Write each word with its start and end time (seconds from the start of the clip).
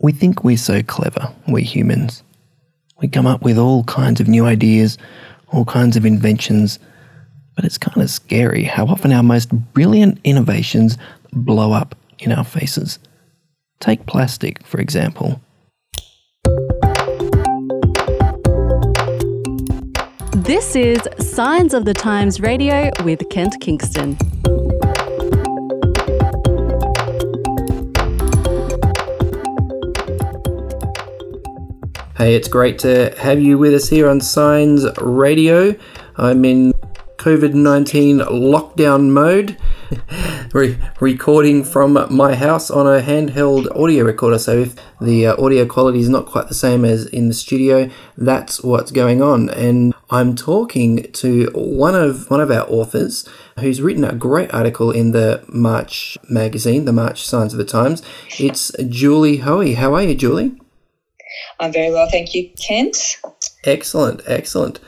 We 0.00 0.12
think 0.12 0.44
we're 0.44 0.56
so 0.56 0.82
clever, 0.82 1.32
we 1.48 1.64
humans. 1.64 2.22
We 3.00 3.08
come 3.08 3.26
up 3.26 3.42
with 3.42 3.58
all 3.58 3.82
kinds 3.84 4.20
of 4.20 4.28
new 4.28 4.46
ideas, 4.46 4.96
all 5.52 5.64
kinds 5.64 5.96
of 5.96 6.06
inventions, 6.06 6.78
but 7.56 7.64
it's 7.64 7.78
kind 7.78 8.00
of 8.00 8.08
scary 8.08 8.62
how 8.62 8.86
often 8.86 9.12
our 9.12 9.24
most 9.24 9.50
brilliant 9.72 10.20
innovations 10.22 10.98
blow 11.32 11.72
up 11.72 11.96
in 12.20 12.30
our 12.30 12.44
faces. 12.44 13.00
Take 13.80 14.06
plastic, 14.06 14.64
for 14.64 14.80
example. 14.80 15.40
This 20.36 20.76
is 20.76 21.00
Signs 21.18 21.74
of 21.74 21.84
the 21.84 21.94
Times 21.94 22.40
Radio 22.40 22.90
with 23.02 23.28
Kent 23.30 23.56
Kingston. 23.60 24.16
Hey, 32.18 32.34
it's 32.34 32.48
great 32.48 32.80
to 32.80 33.14
have 33.16 33.40
you 33.40 33.58
with 33.58 33.72
us 33.74 33.88
here 33.88 34.08
on 34.08 34.20
Signs 34.20 34.84
Radio. 35.00 35.76
I'm 36.16 36.44
in 36.44 36.72
COVID 37.16 37.54
19 37.54 38.18
lockdown 38.18 39.10
mode, 39.10 39.56
Re- 40.52 40.76
recording 40.98 41.62
from 41.62 42.08
my 42.10 42.34
house 42.34 42.72
on 42.72 42.88
a 42.88 43.00
handheld 43.00 43.70
audio 43.80 44.04
recorder. 44.04 44.40
So, 44.40 44.58
if 44.62 44.74
the 45.00 45.28
uh, 45.28 45.40
audio 45.40 45.64
quality 45.64 46.00
is 46.00 46.08
not 46.08 46.26
quite 46.26 46.48
the 46.48 46.54
same 46.54 46.84
as 46.84 47.06
in 47.06 47.28
the 47.28 47.34
studio, 47.34 47.88
that's 48.16 48.64
what's 48.64 48.90
going 48.90 49.22
on. 49.22 49.48
And 49.50 49.94
I'm 50.10 50.34
talking 50.34 51.12
to 51.12 51.52
one 51.54 51.94
of 51.94 52.28
one 52.32 52.40
of 52.40 52.50
our 52.50 52.68
authors 52.68 53.28
who's 53.60 53.80
written 53.80 54.02
a 54.02 54.12
great 54.12 54.52
article 54.52 54.90
in 54.90 55.12
the 55.12 55.44
March 55.46 56.18
magazine, 56.28 56.84
the 56.84 56.92
March 56.92 57.24
Signs 57.24 57.54
of 57.54 57.58
the 57.58 57.64
Times. 57.64 58.02
It's 58.40 58.72
Julie 58.88 59.36
Hoey. 59.36 59.74
How 59.74 59.94
are 59.94 60.02
you, 60.02 60.16
Julie? 60.16 60.58
I'm 61.60 61.72
very 61.72 61.90
well, 61.90 62.08
thank 62.10 62.34
you, 62.34 62.50
Kent. 62.60 63.20
Excellent, 63.64 64.22
excellent. 64.26 64.80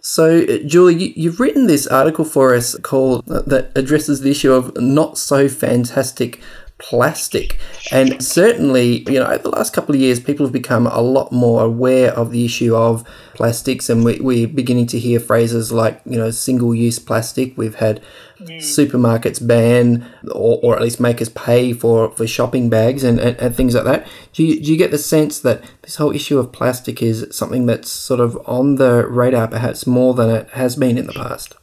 So, 0.00 0.46
Julie, 0.58 1.12
you've 1.16 1.40
written 1.40 1.66
this 1.66 1.86
article 1.86 2.24
for 2.24 2.54
us 2.54 2.76
called 2.82 3.28
uh, 3.28 3.42
that 3.42 3.72
addresses 3.74 4.20
the 4.20 4.30
issue 4.30 4.52
of 4.52 4.76
not 4.76 5.18
so 5.18 5.48
fantastic 5.48 6.40
plastic. 6.78 7.58
And 7.90 8.22
certainly, 8.22 9.04
you 9.10 9.18
know, 9.18 9.26
over 9.26 9.42
the 9.42 9.48
last 9.50 9.72
couple 9.72 9.94
of 9.94 10.00
years, 10.00 10.20
people 10.20 10.44
have 10.44 10.52
become 10.52 10.86
a 10.86 11.00
lot 11.00 11.32
more 11.32 11.64
aware 11.64 12.12
of 12.12 12.30
the 12.30 12.44
issue 12.44 12.74
of 12.76 13.04
plastics, 13.34 13.88
and 13.88 14.04
we, 14.04 14.20
we're 14.20 14.48
beginning 14.48 14.86
to 14.88 14.98
hear 14.98 15.18
phrases 15.18 15.72
like, 15.72 16.00
you 16.04 16.18
know, 16.18 16.30
single 16.30 16.74
use 16.74 16.98
plastic. 16.98 17.56
We've 17.56 17.76
had 17.76 18.02
mm. 18.38 18.58
supermarkets 18.58 19.46
ban 19.46 20.06
or, 20.30 20.60
or 20.62 20.76
at 20.76 20.82
least 20.82 21.00
make 21.00 21.22
us 21.22 21.30
pay 21.30 21.72
for, 21.72 22.10
for 22.10 22.26
shopping 22.26 22.68
bags 22.68 23.04
and, 23.04 23.18
and, 23.18 23.36
and 23.38 23.54
things 23.54 23.74
like 23.74 23.84
that. 23.84 24.06
Do 24.32 24.44
you, 24.44 24.60
do 24.60 24.70
you 24.70 24.76
get 24.76 24.90
the 24.90 24.98
sense 24.98 25.40
that 25.40 25.62
this 25.82 25.96
whole 25.96 26.14
issue 26.14 26.38
of 26.38 26.52
plastic 26.52 27.02
is 27.02 27.26
something 27.30 27.66
that's 27.66 27.90
sort 27.90 28.20
of 28.20 28.38
on 28.46 28.76
the 28.76 29.06
radar 29.06 29.48
perhaps 29.48 29.86
more 29.86 30.14
than 30.14 30.30
it 30.30 30.50
has 30.50 30.76
been 30.76 30.98
in 30.98 31.06
the 31.06 31.12
past? 31.12 31.56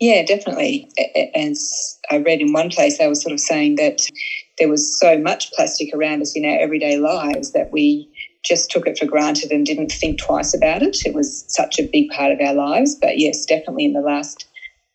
Yeah, 0.00 0.24
definitely. 0.24 0.90
As 1.34 1.98
I 2.10 2.18
read 2.18 2.40
in 2.40 2.52
one 2.52 2.70
place, 2.70 2.98
they 2.98 3.08
were 3.08 3.14
sort 3.14 3.32
of 3.32 3.40
saying 3.40 3.76
that 3.76 4.00
there 4.58 4.68
was 4.68 4.98
so 4.98 5.18
much 5.18 5.52
plastic 5.52 5.94
around 5.94 6.22
us 6.22 6.36
in 6.36 6.44
our 6.44 6.58
everyday 6.58 6.98
lives 6.98 7.52
that 7.52 7.70
we 7.72 8.08
just 8.44 8.70
took 8.70 8.86
it 8.86 8.98
for 8.98 9.06
granted 9.06 9.50
and 9.50 9.66
didn't 9.66 9.92
think 9.92 10.18
twice 10.18 10.54
about 10.54 10.82
it. 10.82 10.96
It 11.04 11.14
was 11.14 11.44
such 11.48 11.78
a 11.78 11.88
big 11.92 12.08
part 12.10 12.32
of 12.32 12.40
our 12.40 12.54
lives. 12.54 12.96
But 13.00 13.18
yes, 13.18 13.44
definitely 13.44 13.84
in 13.84 13.92
the 13.92 14.00
last 14.00 14.46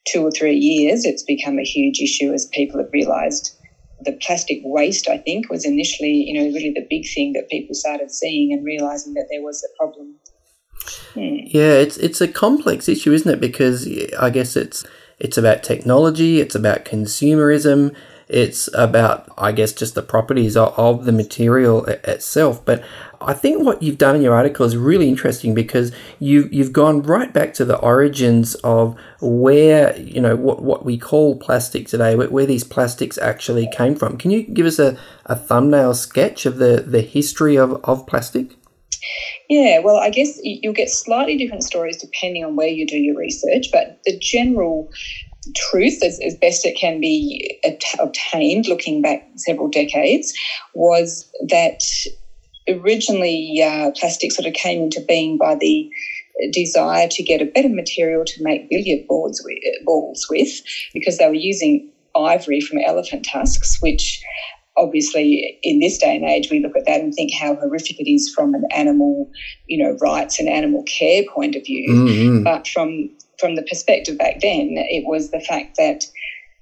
two 0.08 0.26
or 0.26 0.32
three 0.32 0.56
years, 0.56 1.06
it's 1.06 1.24
become 1.24 1.60
a 1.60 1.64
huge 1.64 2.00
issue 2.00 2.34
as 2.34 2.48
people 2.48 2.80
have 2.80 2.90
realised 2.92 3.56
the 4.02 4.14
plastic 4.22 4.60
waste, 4.64 5.08
I 5.08 5.18
think, 5.18 5.50
was 5.50 5.66
initially, 5.66 6.12
you 6.12 6.34
know, 6.34 6.54
really 6.54 6.72
the 6.72 6.86
big 6.90 7.06
thing 7.14 7.34
that 7.34 7.50
people 7.50 7.74
started 7.74 8.12
seeing 8.12 8.52
and 8.54 8.66
realising 8.66 9.14
that 9.14 9.28
there 9.32 9.42
was 9.42 9.64
a 9.64 9.78
problem. 9.78 10.16
Hmm. 11.14 11.38
Yeah, 11.46 11.74
it's 11.74 11.98
it's 11.98 12.22
a 12.22 12.28
complex 12.28 12.88
issue, 12.90 13.14
isn't 13.14 13.32
it? 13.32 13.40
Because 13.40 13.88
I 14.20 14.30
guess 14.30 14.56
it's 14.56 14.86
it's 15.20 15.38
about 15.38 15.64
technology, 15.64 16.42
it's 16.42 16.56
about 16.56 16.86
consumerism, 16.86 17.96
it's 18.28 18.70
about 18.74 19.32
I 19.38 19.52
guess 19.52 19.72
just 19.72 19.96
the 19.96 20.02
properties 20.02 20.58
of, 20.58 20.78
of 20.78 21.06
the 21.06 21.12
material 21.12 21.86
itself. 21.86 22.64
But 22.66 22.84
I 23.22 23.34
think 23.34 23.64
what 23.64 23.82
you've 23.82 23.98
done 23.98 24.16
in 24.16 24.22
your 24.22 24.36
article 24.36 24.66
is 24.66 24.76
really 24.76 25.08
interesting 25.08 25.54
because 25.54 25.92
you 26.20 26.50
you've 26.52 26.74
gone 26.74 27.02
right 27.02 27.32
back 27.32 27.54
to 27.56 27.66
the 27.66 27.78
origins 27.78 28.56
of 28.56 28.96
where 29.22 29.98
you 29.98 30.22
know 30.22 30.36
what 30.36 30.62
what 30.62 30.86
we 30.86 30.98
call 30.98 31.38
plastic 31.38 31.88
today, 31.88 32.16
where, 32.16 32.30
where 32.30 32.46
these 32.46 32.64
plastics 32.64 33.18
actually 33.18 33.70
came 33.72 33.96
from. 33.96 34.18
Can 34.18 34.32
you 34.32 34.44
give 34.44 34.66
us 34.66 34.80
a, 34.80 34.98
a 35.26 35.36
thumbnail 35.36 35.94
sketch 35.94 36.46
of 36.46 36.58
the, 36.58 36.84
the 36.86 37.02
history 37.02 37.56
of, 37.56 37.80
of 37.84 38.06
plastic? 38.06 38.58
Yeah, 39.50 39.80
well, 39.80 39.98
I 39.98 40.10
guess 40.10 40.40
you'll 40.42 40.74
get 40.74 40.90
slightly 40.90 41.38
different 41.38 41.64
stories 41.64 41.98
depending 41.98 42.44
on 42.44 42.56
where 42.56 42.68
you 42.68 42.86
do 42.86 42.98
your 42.98 43.16
research, 43.16 43.68
but 43.72 44.00
the 44.06 44.18
general 44.20 44.88
truth, 45.56 46.02
as, 46.04 46.20
as 46.26 46.36
best 46.36 46.66
it 46.66 46.76
can 46.76 47.00
be 47.00 47.60
obtained 48.00 48.68
looking 48.68 49.02
back 49.02 49.20
several 49.36 49.68
decades, 49.68 50.34
was 50.74 51.30
that 51.48 51.80
originally 52.68 53.62
uh, 53.64 53.92
plastic 53.96 54.32
sort 54.32 54.48
of 54.48 54.54
came 54.54 54.82
into 54.82 55.02
being 55.08 55.38
by 55.38 55.56
the 55.56 55.88
desire 56.52 57.08
to 57.08 57.24
get 57.24 57.42
a 57.42 57.46
better 57.46 57.70
material 57.70 58.24
to 58.26 58.44
make 58.44 58.68
billiard 58.70 59.00
boards 59.08 59.42
with, 59.44 59.58
balls 59.86 60.26
with 60.30 60.50
because 60.94 61.18
they 61.18 61.28
were 61.28 61.34
using 61.34 61.88
ivory 62.16 62.62
from 62.62 62.80
elephant 62.86 63.26
tusks, 63.32 63.78
which 63.82 64.20
obviously 64.78 65.58
in 65.64 65.80
this 65.80 65.98
day 65.98 66.16
and 66.16 66.26
age 66.26 66.50
we 66.52 66.60
look 66.60 66.76
at 66.76 66.86
that 66.86 67.02
and 67.02 67.14
think 67.14 67.32
how 67.34 67.56
horrific 67.56 68.00
it 68.00 68.10
is 68.10 68.32
from 68.34 68.54
an 68.54 68.64
animal 68.72 69.30
you 69.68 69.82
know 69.82 69.98
rights 70.02 70.40
and 70.40 70.50
animal 70.50 70.84
care 70.84 71.24
point 71.34 71.56
of 71.56 71.64
view 71.66 71.90
mm-hmm. 71.90 72.44
but 72.44 72.68
from 72.68 73.10
from 73.40 73.56
the 73.56 73.64
perspective 73.64 74.18
back 74.18 74.40
then 74.42 74.72
it 74.76 75.06
was 75.08 75.32
the 75.32 75.40
fact 75.40 75.78
that 75.78 76.04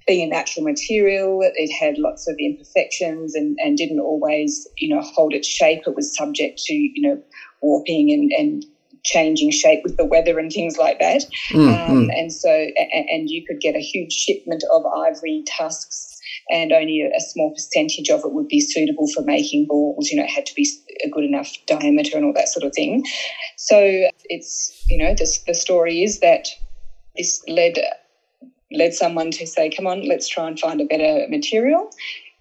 being 0.06 0.28
a 0.28 0.36
natural 0.36 0.66
material 0.66 1.40
it 1.42 1.72
had 1.72 1.98
lots 1.98 2.28
of 2.28 2.36
imperfections 2.40 3.36
and, 3.36 3.58
and 3.64 3.78
didn't 3.78 4.00
always 4.00 4.68
you 4.78 4.94
know 4.94 5.02
hold 5.02 5.34
its 5.34 5.48
shape 5.48 5.82
it 5.88 5.96
was 5.96 6.16
subject 6.16 6.60
to 6.60 6.74
you 6.74 7.02
know 7.02 7.22
warping 7.62 8.12
and, 8.12 8.32
and 8.38 8.66
changing 9.04 9.52
shape 9.52 9.82
with 9.84 9.98
the 9.98 10.06
weather 10.06 10.40
and 10.40 10.52
things 10.52 10.78
like 10.78 11.00
that 11.00 11.24
mm-hmm. 11.50 11.92
um, 11.92 12.10
and 12.12 12.32
so 12.32 12.50
and 12.50 13.30
you 13.30 13.46
could 13.46 13.60
get 13.60 13.76
a 13.76 13.80
huge 13.80 14.14
shipment 14.14 14.64
of 14.72 14.86
ivory 14.86 15.44
tusks 15.58 16.13
and 16.50 16.72
only 16.72 17.02
a, 17.02 17.22
small 17.22 17.52
percentage 17.52 18.10
of 18.10 18.22
it 18.26 18.34
would 18.34 18.48
be 18.48 18.60
suitable 18.60 19.08
for 19.14 19.24
making 19.24 19.66
balls. 19.68 20.10
You 20.10 20.18
know, 20.18 20.24
it 20.24 20.30
had 20.30 20.46
to 20.46 20.56
be 20.56 20.68
a 21.04 21.10
good 21.10 21.24
enough 21.24 21.52
diameter 21.68 22.18
and 22.18 22.26
all 22.26 22.34
that 22.34 22.50
sort 22.50 22.66
of 22.66 22.74
thing. 22.74 23.04
So 23.58 24.10
it's, 24.26 24.86
you 24.90 24.98
know, 24.98 25.14
the, 25.14 25.40
the 25.48 25.56
story 25.56 26.04
is 26.04 26.20
that 26.20 26.48
this 27.16 27.42
led 27.48 27.78
led 28.72 28.94
someone 28.94 29.30
to 29.32 29.46
say, 29.46 29.70
come 29.70 29.86
on, 29.86 30.08
let's 30.08 30.28
try 30.28 30.48
and 30.48 30.60
find 30.60 30.82
a 30.82 30.86
better 30.86 31.28
material. 31.30 31.90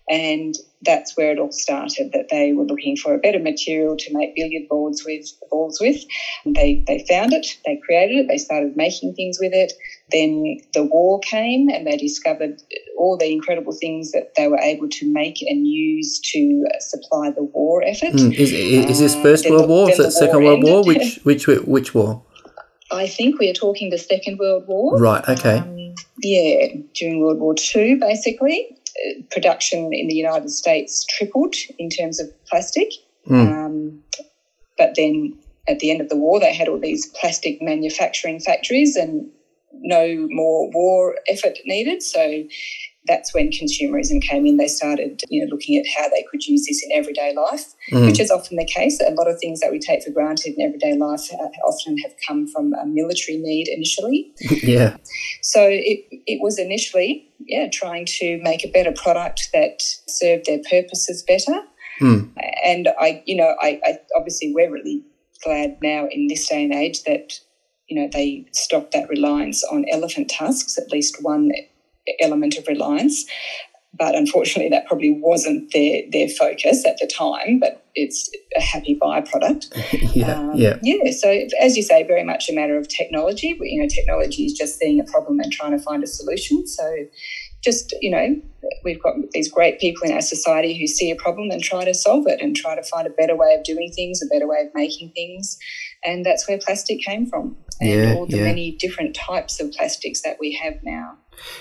And 0.09 0.55
that's 0.85 1.17
where 1.17 1.31
it 1.31 1.39
all 1.39 1.53
started. 1.53 2.11
That 2.13 2.29
they 2.29 2.53
were 2.53 2.65
looking 2.65 2.97
for 2.97 3.15
a 3.15 3.19
better 3.19 3.39
material 3.39 3.97
to 3.97 4.13
make 4.13 4.35
billiard 4.35 4.69
boards 4.69 5.05
with 5.05 5.27
balls 5.51 5.79
with. 5.81 6.03
They 6.45 6.83
they 6.87 7.05
found 7.09 7.33
it. 7.33 7.47
They 7.65 7.81
created 7.85 8.19
it. 8.19 8.29
They 8.29 8.39
started 8.39 8.77
making 8.77 9.15
things 9.15 9.39
with 9.41 9.53
it. 9.53 9.73
Then 10.11 10.59
the 10.75 10.85
war 10.85 11.21
came, 11.21 11.69
and 11.69 11.87
they 11.87 11.97
discovered 11.97 12.61
all 12.99 13.17
the 13.17 13.33
incredible 13.33 13.73
things 13.73 14.13
that 14.13 14.35
they 14.37 14.49
were 14.49 14.59
able 14.59 14.89
to 14.89 15.13
make 15.13 15.41
and 15.43 15.67
use 15.67 16.21
to 16.33 16.67
supply 16.81 17.31
the 17.31 17.45
war 17.45 17.83
effort. 17.85 18.13
Mm. 18.15 18.35
Is, 18.35 18.53
is, 18.53 18.99
this 18.99 19.15
uh, 19.15 19.23
First 19.23 19.49
World 19.49 19.69
War? 19.69 19.91
Is 19.91 19.99
it 19.99 20.11
Second 20.11 20.43
World 20.45 20.65
War? 20.65 20.85
Which 20.85 21.21
which 21.23 21.47
which 21.47 21.95
war? 21.95 22.23
I 22.91 23.07
think 23.07 23.39
we 23.39 23.49
are 23.49 23.55
talking 23.55 23.91
the 23.91 23.99
Second 23.99 24.39
World 24.39 24.65
War. 24.67 24.99
Right. 24.99 25.27
Okay. 25.29 25.59
Um, 25.59 25.95
yeah, 26.19 26.75
during 26.95 27.21
World 27.21 27.39
War 27.39 27.55
Two, 27.55 27.99
basically 27.99 28.77
production 29.31 29.93
in 29.93 30.09
the 30.09 30.15
United 30.15 30.51
States 30.51 31.05
tripled 31.05 31.55
in 31.79 31.89
terms 31.89 32.21
of 32.21 32.29
plastic. 32.47 32.91
Mm. 33.29 33.53
Um, 33.53 34.03
but 34.79 34.95
then 34.97 35.39
at 35.69 35.79
the 35.79 35.91
end 35.91 36.01
of 36.01 36.09
the 36.09 36.17
war, 36.17 36.41
they 36.41 36.55
had 36.55 36.69
all 36.69 36.79
these 36.79 37.07
plastic 37.21 37.61
manufacturing 37.63 38.41
factories 38.41 38.97
and 38.97 39.31
no 39.73 40.27
more 40.31 40.71
war 40.71 41.17
effort 41.29 41.59
needed. 41.65 42.03
So 42.03 42.45
that's 43.07 43.35
when 43.35 43.51
consumerism 43.51 44.23
came 44.23 44.47
in. 44.47 44.57
They 44.57 44.69
started, 44.69 45.23
you 45.29 45.45
know, 45.45 45.51
looking 45.51 45.77
at 45.77 45.85
how 45.97 46.09
they 46.09 46.25
could 46.31 46.45
use 46.47 46.67
this 46.67 46.85
in 46.85 46.97
everyday 46.97 47.35
life, 47.35 47.75
mm. 47.91 48.07
which 48.07 48.21
is 48.21 48.31
often 48.31 48.57
the 48.57 48.65
case. 48.65 49.01
A 49.01 49.11
lot 49.13 49.29
of 49.29 49.39
things 49.41 49.61
that 49.61 49.73
we 49.73 49.79
take 49.79 50.05
for 50.05 50.11
granted 50.11 50.55
in 50.57 50.65
everyday 50.65 50.97
life 50.97 51.23
uh, 51.33 51.49
often 51.67 51.99
have 51.99 52.13
come 52.27 52.47
from 52.47 52.73
a 52.75 52.87
military 52.87 53.39
need 53.39 53.69
initially. 53.69 54.33
yeah. 54.63 54.97
So 55.43 55.67
it 55.69 56.07
it 56.27 56.41
was 56.41 56.59
initially, 56.59 57.29
yeah, 57.41 57.69
trying 57.73 58.07
to 58.21 58.41
make 58.43 58.65
a 58.65 58.69
better 58.69 58.93
product 58.93 59.49
that 59.53 59.83
served 60.07 60.47
their 60.47 60.61
purposes 60.71 61.23
better. 61.23 61.61
Mm. 62.01 62.31
And 62.65 62.89
I, 63.01 63.23
you 63.27 63.37
know, 63.37 63.55
I, 63.61 63.81
I 63.85 63.99
obviously 64.17 64.53
we're 64.55 64.71
really 64.71 65.05
glad 65.43 65.77
now 65.83 66.07
in 66.11 66.29
this 66.29 66.49
day 66.49 66.65
and 66.65 66.73
age 66.73 67.03
that 67.03 67.41
you 67.89 68.01
know 68.01 68.09
they 68.13 68.47
stopped 68.53 68.93
that 68.93 69.09
reliance 69.09 69.65
on 69.65 69.85
elephant 69.91 70.31
tusks. 70.31 70.79
At 70.79 70.93
least 70.93 71.17
one 71.21 71.51
element 72.21 72.57
of 72.57 72.67
reliance. 72.67 73.25
but 73.95 74.15
unfortunately, 74.15 74.71
that 74.71 74.87
probably 74.87 75.11
wasn't 75.11 75.71
their 75.73 76.03
their 76.11 76.29
focus 76.29 76.87
at 76.87 76.97
the 76.99 77.07
time. 77.07 77.59
But 77.61 77.85
it's 77.95 78.31
a 78.57 78.61
happy 78.61 78.99
byproduct. 79.01 79.67
yeah, 80.15 80.39
um, 80.39 80.53
yeah, 80.55 80.79
yeah. 80.83 81.13
So 81.13 81.29
as 81.61 81.77
you 81.77 81.83
say, 81.83 82.03
very 82.03 82.25
much 82.25 82.49
a 82.49 82.55
matter 82.55 82.79
of 82.79 82.89
technology. 82.89 83.53
But, 83.53 83.69
you 83.69 83.83
know, 83.83 83.89
technology 83.89 84.47
is 84.47 84.55
just 84.55 84.79
seeing 84.79 84.99
a 84.99 85.05
problem 85.05 85.41
and 85.41 85.53
trying 85.53 85.73
to 85.73 85.79
find 85.79 86.03
a 86.03 86.07
solution. 86.07 86.67
So 86.67 87.07
just 87.63 87.95
you 88.01 88.11
know 88.11 88.37
we've 88.85 89.03
got 89.03 89.15
these 89.31 89.51
great 89.51 89.79
people 89.81 90.03
in 90.05 90.13
our 90.13 90.21
society 90.21 90.79
who 90.79 90.87
see 90.87 91.11
a 91.11 91.17
problem 91.17 91.51
and 91.51 91.63
try 91.63 91.85
to 91.85 91.95
solve 91.95 92.27
it 92.27 92.41
and 92.41 92.57
try 92.57 92.75
to 92.75 92.83
find 92.83 93.07
a 93.07 93.11
better 93.11 93.37
way 93.37 93.55
of 93.55 93.63
doing 93.65 93.91
things 93.93 94.21
a 94.23 94.27
better 94.27 94.49
way 94.49 94.61
of 94.61 94.75
making 94.75 95.11
things 95.11 95.59
and 96.05 96.27
that's 96.27 96.49
where 96.49 96.59
plastic 96.59 97.01
came 97.01 97.27
from 97.27 97.57
and 97.83 97.91
yeah, 97.91 98.15
all 98.15 98.27
the 98.27 98.39
yeah. 98.39 98.45
many 98.45 98.73
different 98.73 99.15
types 99.15 99.61
of 99.61 99.71
plastics 99.73 100.23
that 100.23 100.39
we 100.41 100.53
have 100.53 100.83
now 100.83 101.19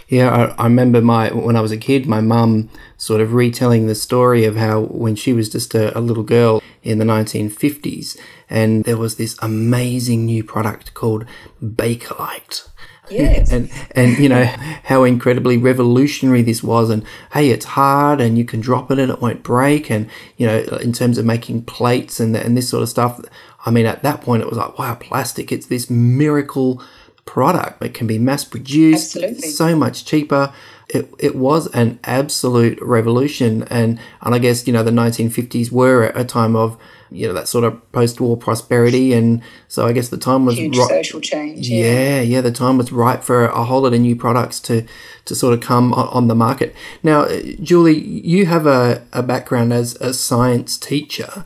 yeah, 0.08 0.30
I, 0.30 0.64
I, 0.64 0.64
remember 0.66 1.02
my 1.02 1.30
when 1.32 1.56
I 1.56 1.62
was 1.62 1.72
a 1.72 1.78
kid, 1.78 2.06
my 2.06 2.22
mum 2.22 2.70
sort 2.98 3.22
of 3.22 3.34
retelling 3.34 3.88
the 3.88 3.96
story 3.96 4.46
of 4.46 4.56
how 4.56 4.82
when 4.82 5.16
she 5.16 5.34
was 5.34 5.50
just 5.50 5.74
a, 5.74 5.98
a, 5.98 6.02
little 6.02 6.24
girl 6.24 6.62
in 6.84 6.98
the 6.98 7.06
1950s, 7.06 8.18
and 8.50 8.84
there 8.84 8.98
was 8.98 9.16
this 9.16 9.38
amazing 9.42 10.26
new 10.26 10.44
product 10.44 10.94
called 10.94 11.26
Bakelite. 11.64 12.68
Yes. 13.10 13.52
and 13.54 13.70
and 13.92 14.18
you 14.18 14.30
know 14.30 14.44
how 14.84 15.04
incredibly 15.04 15.58
revolutionary 15.58 16.42
this 16.44 16.64
was 16.64 16.90
and 16.90 17.04
hey 17.34 17.50
it's 17.50 17.66
hard 17.66 18.22
and 18.22 18.38
you 18.38 18.46
can 18.46 18.62
drop 18.62 18.90
it 18.90 19.00
and 19.00 19.12
it 19.12 19.20
won't 19.20 19.44
break 19.44 19.90
and 19.90 20.10
you 20.38 20.48
know 20.48 20.60
in 20.82 20.94
terms 20.94 21.18
of 21.18 21.26
making 21.26 21.64
plates 21.64 22.20
and 22.20 22.36
and 22.38 22.56
this 22.56 22.70
sort 22.70 22.84
of 22.84 22.90
stuff 22.90 23.20
I 23.66 23.72
mean 23.72 23.86
at 23.86 24.04
that 24.04 24.22
point 24.22 24.44
it 24.44 24.50
was 24.50 24.58
like 24.58 24.78
wow 24.78 24.96
plastic 24.96 25.52
it's 25.52 25.68
this 25.68 25.90
miracle 25.90 26.82
product. 27.26 27.82
It 27.82 27.94
can 27.94 28.08
be 28.08 28.20
mass 28.20 28.44
produced, 28.44 29.16
Absolutely. 29.16 29.50
so 29.50 29.76
much 29.76 30.06
cheaper. 30.06 30.54
It, 30.90 31.14
it 31.20 31.36
was 31.36 31.68
an 31.68 32.00
absolute 32.04 32.78
revolution. 32.82 33.64
And, 33.70 34.00
and 34.22 34.36
I 34.36 34.40
guess, 34.40 34.68
you 34.68 34.74
know, 34.74 34.84
the 34.84 34.92
1950s 34.92 35.72
were 35.72 36.08
a 36.08 36.26
time 36.26 36.56
of, 36.56 36.78
you 37.10 37.28
know, 37.28 37.34
that 37.34 37.48
sort 37.48 37.64
of 37.64 37.92
post 37.94 38.20
war 38.20 38.36
prosperity. 38.36 39.14
And 39.14 39.42
so 39.68 39.86
I 39.86 39.94
guess 39.94 40.10
the 40.10 40.18
time 40.18 40.46
was 40.46 40.58
Huge 40.58 40.76
social 40.76 41.22
change. 41.22 41.70
Yeah. 41.70 41.86
yeah, 41.86 42.22
yeah, 42.22 42.42
the 42.42 42.52
time 42.52 42.78
was 42.78 42.92
right 42.92 43.24
for 43.24 43.46
a 43.46 43.64
whole 43.64 43.82
lot 43.82 43.94
of 43.94 44.02
new 44.02 44.16
products 44.16 44.60
to, 44.62 44.86
to 45.26 45.36
sort 45.36 45.54
of 45.54 45.62
come 45.62 45.94
on, 45.94 46.08
on 46.10 46.28
the 46.28 46.36
market. 46.36 46.76
Now, 47.04 47.22
uh, 47.22 47.42
Julie, 47.62 47.98
you 48.00 48.46
have 48.48 48.66
a, 48.66 49.06
a 49.14 49.24
background 49.24 49.72
as 49.72 49.96
a 50.02 50.14
science 50.14 50.78
teacher. 50.78 51.46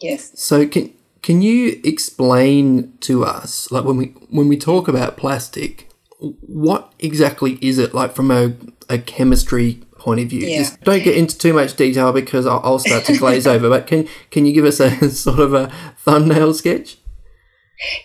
Yes. 0.00 0.32
So 0.40 0.66
can 0.66 0.94
can 1.28 1.42
you 1.42 1.78
explain 1.84 2.96
to 3.00 3.22
us, 3.22 3.70
like 3.70 3.84
when 3.84 3.98
we 3.98 4.06
when 4.30 4.48
we 4.48 4.56
talk 4.56 4.88
about 4.88 5.18
plastic, 5.18 5.86
what 6.20 6.90
exactly 7.00 7.58
is 7.60 7.76
it 7.76 7.92
like 7.92 8.14
from 8.14 8.30
a, 8.30 8.56
a 8.88 8.96
chemistry 8.96 9.74
point 9.98 10.20
of 10.20 10.28
view? 10.28 10.46
Yeah. 10.46 10.60
Just 10.60 10.80
don't 10.84 11.04
get 11.04 11.18
into 11.18 11.36
too 11.36 11.52
much 11.52 11.76
detail 11.76 12.14
because 12.14 12.46
I'll, 12.46 12.62
I'll 12.64 12.78
start 12.78 13.04
to 13.04 13.18
glaze 13.18 13.46
over. 13.54 13.68
But 13.68 13.86
can 13.86 14.08
can 14.30 14.46
you 14.46 14.54
give 14.54 14.64
us 14.64 14.80
a 14.80 15.10
sort 15.10 15.40
of 15.40 15.52
a 15.52 15.70
thumbnail 15.98 16.54
sketch? 16.54 16.96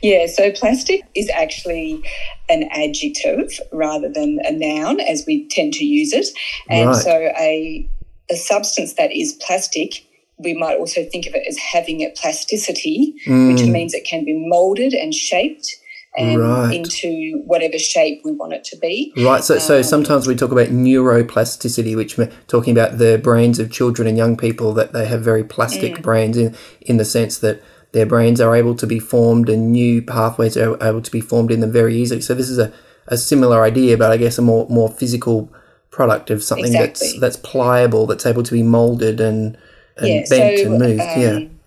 Yeah, 0.01 0.25
so 0.25 0.51
plastic 0.51 1.03
is 1.15 1.29
actually 1.29 2.03
an 2.49 2.67
adjective 2.71 3.57
rather 3.71 4.09
than 4.09 4.41
a 4.43 4.51
noun, 4.51 4.99
as 4.99 5.23
we 5.25 5.47
tend 5.47 5.71
to 5.75 5.85
use 5.85 6.11
it. 6.11 6.27
And 6.67 6.89
Right. 6.89 7.01
so 7.01 7.31
a 7.39 7.89
a 8.29 8.35
substance 8.35 8.95
that 8.95 9.13
is 9.13 9.31
plastic 9.39 10.05
we 10.43 10.53
might 10.53 10.77
also 10.77 11.03
think 11.11 11.25
of 11.27 11.33
it 11.35 11.43
as 11.47 11.57
having 11.57 12.01
a 12.01 12.09
plasticity, 12.09 13.13
which 13.25 13.61
Mm. 13.63 13.71
means 13.71 13.93
it 13.93 14.05
can 14.05 14.23
be 14.25 14.33
molded 14.33 14.93
and 14.93 15.13
shaped 15.13 15.75
and 16.15 16.39
Right. 16.39 16.75
into 16.75 17.41
whatever 17.45 17.79
shape 17.79 18.21
we 18.23 18.31
want 18.31 18.53
it 18.53 18.63
to 18.65 18.77
be. 18.77 19.11
Right. 19.17 19.43
So 19.43 19.57
so 19.57 19.77
Um, 19.77 19.83
sometimes 19.83 20.27
we 20.27 20.35
talk 20.35 20.51
about 20.51 20.69
neuroplasticity, 20.69 21.95
which 21.95 22.17
we're 22.17 22.29
talking 22.47 22.71
about 22.77 22.97
the 22.97 23.17
brains 23.17 23.59
of 23.59 23.71
children 23.71 24.07
and 24.07 24.17
young 24.17 24.35
people 24.37 24.73
that 24.73 24.93
they 24.93 25.05
have 25.05 25.21
very 25.21 25.43
plastic 25.43 25.97
Mm. 25.97 26.01
brains 26.01 26.37
in 26.37 26.53
in 26.81 26.97
the 26.97 27.05
sense 27.05 27.37
that 27.39 27.57
their 27.93 28.05
brains 28.05 28.41
are 28.41 28.55
able 28.55 28.75
to 28.75 28.87
be 28.87 28.99
formed 28.99 29.49
and 29.49 29.71
new 29.71 30.01
pathways 30.01 30.57
are 30.57 30.77
able 30.81 31.01
to 31.01 31.11
be 31.11 31.21
formed 31.21 31.51
in 31.51 31.59
them 31.61 31.71
very 31.71 31.95
easily. 31.95 32.21
So 32.21 32.33
this 32.33 32.49
is 32.49 32.57
a, 32.59 32.71
a 33.07 33.17
similar 33.17 33.63
idea, 33.63 33.97
but 33.97 34.11
I 34.11 34.17
guess 34.17 34.37
a 34.37 34.41
more 34.41 34.65
more 34.69 34.89
physical 34.89 35.49
product 35.91 36.29
of 36.31 36.43
something 36.43 36.71
that's 36.73 37.19
that's 37.19 37.37
pliable, 37.37 38.05
that's 38.07 38.25
able 38.25 38.43
to 38.43 38.51
be 38.53 38.63
molded 38.63 39.19
and, 39.19 39.57
and 39.97 40.07
yeah, 40.07 40.23
bent 40.29 40.59
so 40.59 40.65
and 40.71 40.79
moved. 40.79 40.99
yeah. 41.17 41.29
um, 41.35 41.59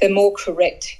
the 0.00 0.08
more 0.08 0.32
correct 0.36 0.96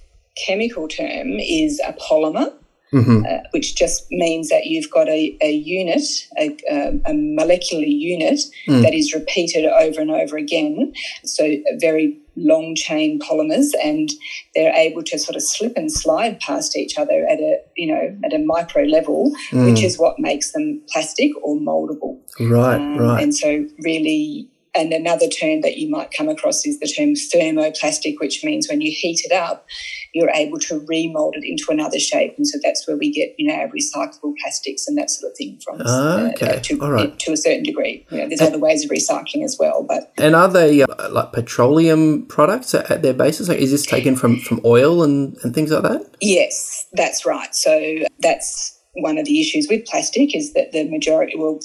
chemical 0.46 0.88
term 0.88 1.28
is 1.38 1.80
a 1.86 1.92
polymer. 1.94 2.52
hmm 2.92 3.22
uh, 3.24 3.38
which 3.52 3.76
just 3.76 4.06
means 4.10 4.48
that 4.48 4.66
you've 4.66 4.90
got 4.90 5.08
a, 5.08 5.36
a 5.40 5.52
unit, 5.52 6.02
a, 6.38 6.46
um, 6.74 7.00
a 7.06 7.12
molecular 7.14 7.84
unit 7.84 8.40
Mm. 8.66 8.82
that 8.82 8.92
is 8.94 9.14
repeated 9.14 9.64
over 9.64 10.00
and 10.00 10.10
over 10.10 10.36
again. 10.36 10.92
So, 11.24 11.42
very 11.78 12.18
long 12.36 12.74
chain 12.74 13.20
polymers, 13.20 13.68
and 13.84 14.08
they're 14.56 14.74
able 14.74 15.02
to 15.04 15.18
sort 15.20 15.36
of 15.36 15.42
slip 15.42 15.74
and 15.76 15.90
slide 15.92 16.40
past 16.40 16.76
each 16.76 16.98
other 16.98 17.24
at 17.30 17.38
a 17.38 17.58
you 17.76 17.86
know 17.92 18.04
at 18.24 18.32
a 18.34 18.38
micro 18.38 18.82
level, 18.84 19.32
which 19.52 19.82
is 19.84 19.96
what 19.96 20.18
makes 20.18 20.50
them 20.52 20.80
plastic 20.92 21.30
or 21.44 21.56
moldable. 21.56 22.18
Right. 22.40 22.74
Um, 22.74 22.98
right. 22.98 23.22
And 23.22 23.32
so, 23.36 23.48
really, 23.84 24.48
and 24.74 24.92
another 24.92 25.26
term 25.26 25.62
that 25.62 25.78
you 25.78 25.90
might 25.90 26.12
come 26.16 26.28
across 26.28 26.64
is 26.64 26.78
the 26.78 26.86
term 26.86 27.14
thermoplastic, 27.14 28.20
which 28.20 28.44
means 28.44 28.68
when 28.68 28.80
you 28.80 28.92
heat 28.92 29.20
it 29.24 29.32
up, 29.32 29.66
you're 30.12 30.30
able 30.30 30.58
to 30.58 30.84
remold 30.88 31.36
it 31.36 31.44
into 31.44 31.66
another 31.70 31.98
shape. 31.98 32.34
And 32.36 32.46
so 32.46 32.58
that's 32.62 32.86
where 32.86 32.96
we 32.96 33.12
get, 33.12 33.34
you 33.38 33.48
know, 33.48 33.68
recyclable 33.68 34.34
plastics 34.42 34.86
and 34.86 34.96
that 34.98 35.10
sort 35.10 35.30
of 35.30 35.36
thing 35.36 35.58
from. 35.64 35.80
Ah, 35.84 36.18
uh, 36.18 36.30
okay. 36.30 36.60
to, 36.62 36.80
All 36.80 36.90
right. 36.90 37.18
to 37.18 37.32
a 37.32 37.36
certain 37.36 37.62
degree. 37.62 38.06
You 38.10 38.18
know, 38.18 38.28
there's 38.28 38.40
other 38.40 38.58
ways 38.58 38.84
of 38.84 38.90
recycling 38.90 39.44
as 39.44 39.56
well, 39.58 39.82
but 39.82 40.12
And 40.18 40.34
are 40.34 40.48
they 40.48 40.82
uh, 40.82 41.10
like 41.10 41.32
petroleum 41.32 42.26
products 42.26 42.74
at 42.74 42.90
at 42.90 43.02
their 43.02 43.14
basis? 43.14 43.48
Like, 43.48 43.58
is 43.58 43.70
this 43.70 43.86
taken 43.86 44.16
from, 44.16 44.40
from 44.40 44.60
oil 44.64 45.02
and, 45.02 45.36
and 45.42 45.54
things 45.54 45.70
like 45.70 45.82
that? 45.82 46.10
Yes, 46.20 46.86
that's 46.92 47.24
right. 47.24 47.54
So 47.54 47.98
that's 48.18 48.79
one 48.94 49.18
of 49.18 49.24
the 49.24 49.40
issues 49.40 49.68
with 49.68 49.86
plastic 49.86 50.34
is 50.34 50.52
that 50.54 50.72
the 50.72 50.88
majority, 50.88 51.34
well, 51.36 51.60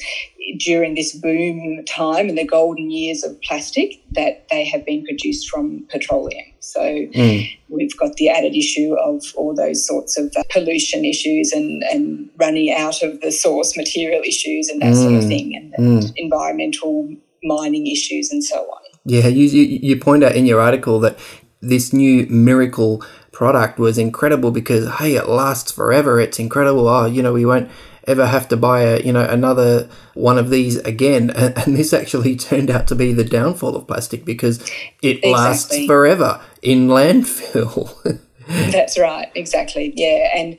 during 0.59 0.93
this 0.93 1.15
boom 1.15 1.83
time 1.85 2.29
and 2.29 2.37
the 2.37 2.45
golden 2.45 2.91
years 2.91 3.23
of 3.23 3.39
plastic, 3.41 4.03
that 4.11 4.47
they 4.51 4.63
have 4.63 4.85
been 4.85 5.03
produced 5.03 5.49
from 5.49 5.85
petroleum. 5.89 6.45
So 6.59 6.79
Mm. 6.81 7.47
we've 7.69 7.97
got 7.97 8.15
the 8.17 8.29
added 8.29 8.55
issue 8.55 8.93
of 8.95 9.23
all 9.35 9.55
those 9.55 9.85
sorts 9.85 10.17
of 10.17 10.31
uh, 10.37 10.43
pollution 10.51 11.03
issues 11.03 11.51
and, 11.51 11.83
and 11.91 12.29
running 12.37 12.71
out 12.71 13.01
of 13.01 13.21
the 13.21 13.31
source 13.31 13.75
material 13.75 14.21
issues 14.23 14.69
and 14.69 14.81
that 14.81 14.95
sort 14.95 15.15
of 15.15 15.23
Mm, 15.23 15.27
thing, 15.27 15.55
and, 15.55 15.73
and 15.77 16.13
environmental 16.17 17.09
mining 17.43 17.87
issues 17.87 18.31
and 18.31 18.43
so 18.43 18.57
on. 18.57 18.81
Yeah, 19.05 19.27
you, 19.27 19.45
you, 19.45 19.79
you 19.81 19.99
point 19.99 20.23
out 20.23 20.35
in 20.35 20.45
your 20.45 20.59
article 20.61 20.99
that 21.01 21.17
this 21.61 21.93
new 21.93 22.25
miracle 22.27 23.03
product 23.35 23.77
was 23.77 23.97
incredible 23.97 24.49
because, 24.49 24.89
hey, 24.95 25.15
it 25.15 25.27
lasts 25.27 25.69
forever. 25.69 26.21
It's 26.21 26.39
incredible. 26.39 26.87
Oh, 26.87 27.05
you 27.05 27.21
know, 27.21 27.33
we 27.33 27.45
won't 27.45 27.69
ever 28.07 28.25
have 28.25 28.47
to 28.47 28.55
buy 28.55 28.83
a, 28.83 29.01
you 29.01 29.11
know, 29.11 29.25
another 29.25 29.89
one 30.13 30.37
of 30.37 30.49
these 30.49 30.77
again. 30.77 31.29
And, 31.35 31.57
and 31.57 31.75
this 31.75 31.93
actually 31.93 32.35
turned 32.49 32.71
out 32.71 32.87
to 32.87 32.95
be 32.95 33.11
the 33.11 33.25
downfall 33.25 33.75
of 33.75 33.87
plastic 33.87 34.23
because 34.23 34.65
it 35.01 35.23
lasts 35.23 35.85
forever 35.85 36.41
in 36.61 36.87
landfill. 36.87 38.21
That's 38.47 38.97
right, 38.97 39.29
exactly. 39.35 39.91
Yeah, 39.95 40.29
and 40.33 40.57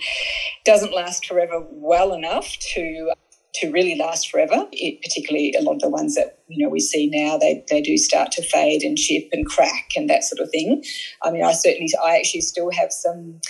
doesn't 0.64 0.92
last 0.92 1.24
forever 1.24 1.64
well 1.70 2.12
enough 2.12 2.58
to 2.74 3.12
to 3.60 3.70
really 3.70 3.96
last 3.96 4.30
forever. 4.30 4.66
It, 4.72 5.02
particularly 5.02 5.54
a 5.58 5.62
lot 5.62 5.74
of 5.74 5.80
the 5.80 5.88
ones 5.88 6.14
that 6.14 6.40
you 6.48 6.64
know 6.64 6.70
we 6.70 6.80
see 6.80 7.08
now, 7.12 7.38
they 7.38 7.64
they 7.68 7.80
do 7.80 7.96
start 7.96 8.32
to 8.32 8.42
fade 8.42 8.82
and 8.82 8.96
chip 8.96 9.28
and 9.32 9.46
crack 9.46 9.90
and 9.96 10.08
that 10.10 10.24
sort 10.24 10.40
of 10.40 10.50
thing. 10.50 10.84
I 11.22 11.30
mean, 11.30 11.44
I 11.44 11.52
certainly, 11.52 11.88
I 12.04 12.16
actually 12.16 12.42
still 12.42 12.70
have 12.70 12.92
some 12.92 13.40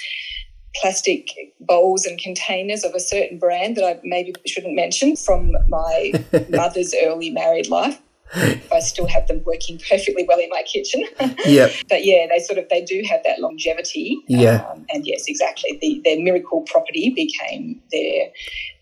plastic 0.81 1.29
bowls 1.61 2.05
and 2.05 2.19
containers 2.19 2.85
of 2.85 2.95
a 2.95 3.01
certain 3.01 3.39
brand 3.39 3.77
that 3.77 3.85
I 3.85 3.99
maybe 4.05 4.35
shouldn't 4.47 4.75
mention 4.75 5.17
from 5.17 5.55
my 5.69 6.13
mother's 6.51 6.95
early 7.03 7.31
married 7.31 7.69
life. 7.69 8.01
I 8.35 8.81
still 8.81 9.07
have 9.07 9.29
them 9.29 9.43
working 9.45 9.79
perfectly 9.79 10.25
well 10.27 10.41
in 10.41 10.49
my 10.51 10.63
kitchen. 10.63 11.05
yep. 11.47 11.73
but 11.89 12.05
yeah, 12.05 12.27
they 12.29 12.41
sort 12.41 12.59
of 12.59 12.69
they 12.69 12.83
do 12.85 13.03
have 13.09 13.23
that 13.25 13.39
longevity. 13.39 14.19
Yeah. 14.27 14.67
Um, 14.69 14.85
and 14.91 15.07
yes, 15.07 15.25
exactly. 15.29 15.79
The 15.81 16.01
their 16.05 16.21
miracle 16.21 16.63
property 16.63 17.11
became 17.11 17.81
their 17.93 18.31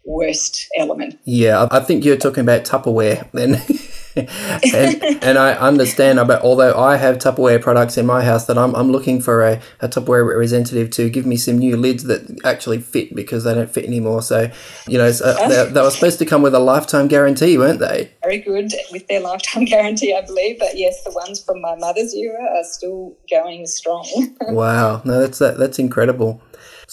worst 0.04 0.68
element. 0.76 1.18
Yeah, 1.24 1.68
I 1.70 1.80
think 1.80 2.04
you're 2.04 2.16
talking 2.16 2.42
about 2.42 2.64
Tupperware 2.64 3.30
then. 3.32 3.62
and, 4.16 5.24
and 5.24 5.38
I 5.38 5.54
understand 5.54 6.18
about 6.18 6.42
although 6.42 6.78
I 6.78 6.96
have 6.96 7.18
Tupperware 7.18 7.60
products 7.60 7.98
in 7.98 8.06
my 8.06 8.22
house 8.22 8.46
that 8.46 8.56
I'm, 8.56 8.74
I'm 8.74 8.90
looking 8.92 9.20
for 9.20 9.42
a, 9.42 9.60
a 9.80 9.88
Tupperware 9.88 10.26
representative 10.28 10.90
to 10.90 11.10
give 11.10 11.26
me 11.26 11.36
some 11.36 11.58
new 11.58 11.76
lids 11.76 12.04
that 12.04 12.40
actually 12.44 12.80
fit 12.80 13.14
because 13.14 13.44
they 13.44 13.54
don't 13.54 13.70
fit 13.70 13.84
anymore. 13.84 14.22
So, 14.22 14.50
you 14.86 14.98
know, 14.98 15.10
so 15.10 15.34
they, 15.48 15.72
they 15.72 15.80
were 15.80 15.90
supposed 15.90 16.18
to 16.20 16.26
come 16.26 16.42
with 16.42 16.54
a 16.54 16.60
lifetime 16.60 17.08
guarantee, 17.08 17.58
weren't 17.58 17.80
they? 17.80 18.10
Very 18.22 18.38
good 18.38 18.72
with 18.92 19.06
their 19.08 19.20
lifetime 19.20 19.64
guarantee, 19.74 20.14
I 20.14 20.20
believe. 20.20 20.58
But 20.58 20.76
yes, 20.76 21.02
the 21.02 21.10
ones 21.10 21.42
from 21.42 21.60
my 21.60 21.74
mother's 21.76 22.14
era 22.14 22.42
are 22.56 22.64
still 22.64 23.16
going 23.30 23.66
strong. 23.66 24.36
Wow, 24.42 25.02
no, 25.04 25.20
that's 25.20 25.38
that, 25.38 25.58
that's 25.58 25.78
incredible. 25.78 26.40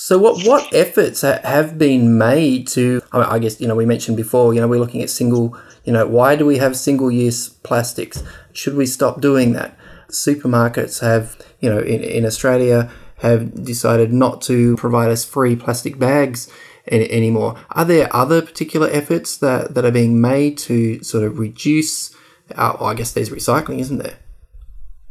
So, 0.03 0.17
what 0.17 0.47
what 0.47 0.73
efforts 0.73 1.21
have 1.21 1.77
been 1.77 2.17
made 2.17 2.67
to? 2.69 3.03
I, 3.11 3.19
mean, 3.19 3.27
I 3.27 3.37
guess 3.37 3.61
you 3.61 3.67
know 3.67 3.75
we 3.75 3.85
mentioned 3.85 4.17
before. 4.17 4.51
You 4.51 4.59
know, 4.59 4.67
we're 4.67 4.79
looking 4.79 5.03
at 5.03 5.11
single. 5.11 5.55
You 5.85 5.93
know, 5.93 6.07
why 6.07 6.35
do 6.35 6.43
we 6.43 6.57
have 6.57 6.75
single 6.75 7.11
use 7.11 7.49
plastics? 7.49 8.23
Should 8.51 8.73
we 8.73 8.87
stop 8.87 9.21
doing 9.21 9.53
that? 9.53 9.77
Supermarkets 10.09 11.01
have, 11.01 11.37
you 11.59 11.69
know, 11.69 11.77
in, 11.77 12.01
in 12.01 12.25
Australia 12.25 12.91
have 13.19 13.63
decided 13.63 14.11
not 14.11 14.41
to 14.49 14.75
provide 14.75 15.11
us 15.11 15.23
free 15.23 15.55
plastic 15.55 15.99
bags 15.99 16.51
any, 16.87 17.07
anymore. 17.11 17.55
Are 17.69 17.85
there 17.85 18.09
other 18.11 18.41
particular 18.41 18.89
efforts 18.91 19.37
that, 19.37 19.75
that 19.75 19.85
are 19.85 19.91
being 19.91 20.19
made 20.19 20.57
to 20.69 21.03
sort 21.03 21.23
of 21.23 21.37
reduce? 21.37 22.11
Uh, 22.55 22.75
well, 22.79 22.89
I 22.89 22.95
guess 22.95 23.11
there's 23.11 23.29
recycling, 23.29 23.77
isn't 23.77 23.99
there? 23.99 24.17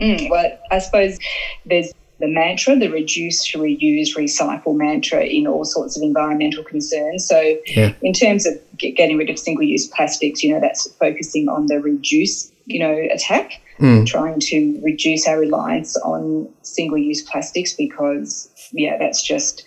Mm, 0.00 0.30
well, 0.30 0.59
I 0.73 0.80
suppose 0.80 1.18
there's 1.64 1.92
the 2.20 2.28
mantra, 2.28 2.76
the 2.76 2.88
reduce, 2.88 3.50
reuse, 3.52 4.14
recycle 4.14 4.76
mantra 4.76 5.24
in 5.24 5.46
all 5.46 5.64
sorts 5.64 5.96
of 5.96 6.02
environmental 6.02 6.62
concerns. 6.62 7.26
So, 7.26 7.56
yeah. 7.66 7.94
in 8.02 8.12
terms 8.12 8.46
of 8.46 8.54
get, 8.76 8.94
getting 8.94 9.16
rid 9.16 9.30
of 9.30 9.38
single 9.38 9.64
use 9.64 9.86
plastics, 9.88 10.44
you 10.44 10.52
know, 10.52 10.60
that's 10.60 10.86
focusing 10.94 11.48
on 11.48 11.66
the 11.66 11.80
reduce, 11.80 12.52
you 12.66 12.78
know, 12.78 12.94
attack, 13.10 13.60
mm. 13.78 14.06
trying 14.06 14.38
to 14.40 14.78
reduce 14.82 15.26
our 15.26 15.38
reliance 15.38 15.96
on 15.96 16.48
single 16.62 16.98
use 16.98 17.22
plastics 17.22 17.72
because, 17.72 18.50
yeah, 18.72 18.98
that's 18.98 19.22
just 19.22 19.64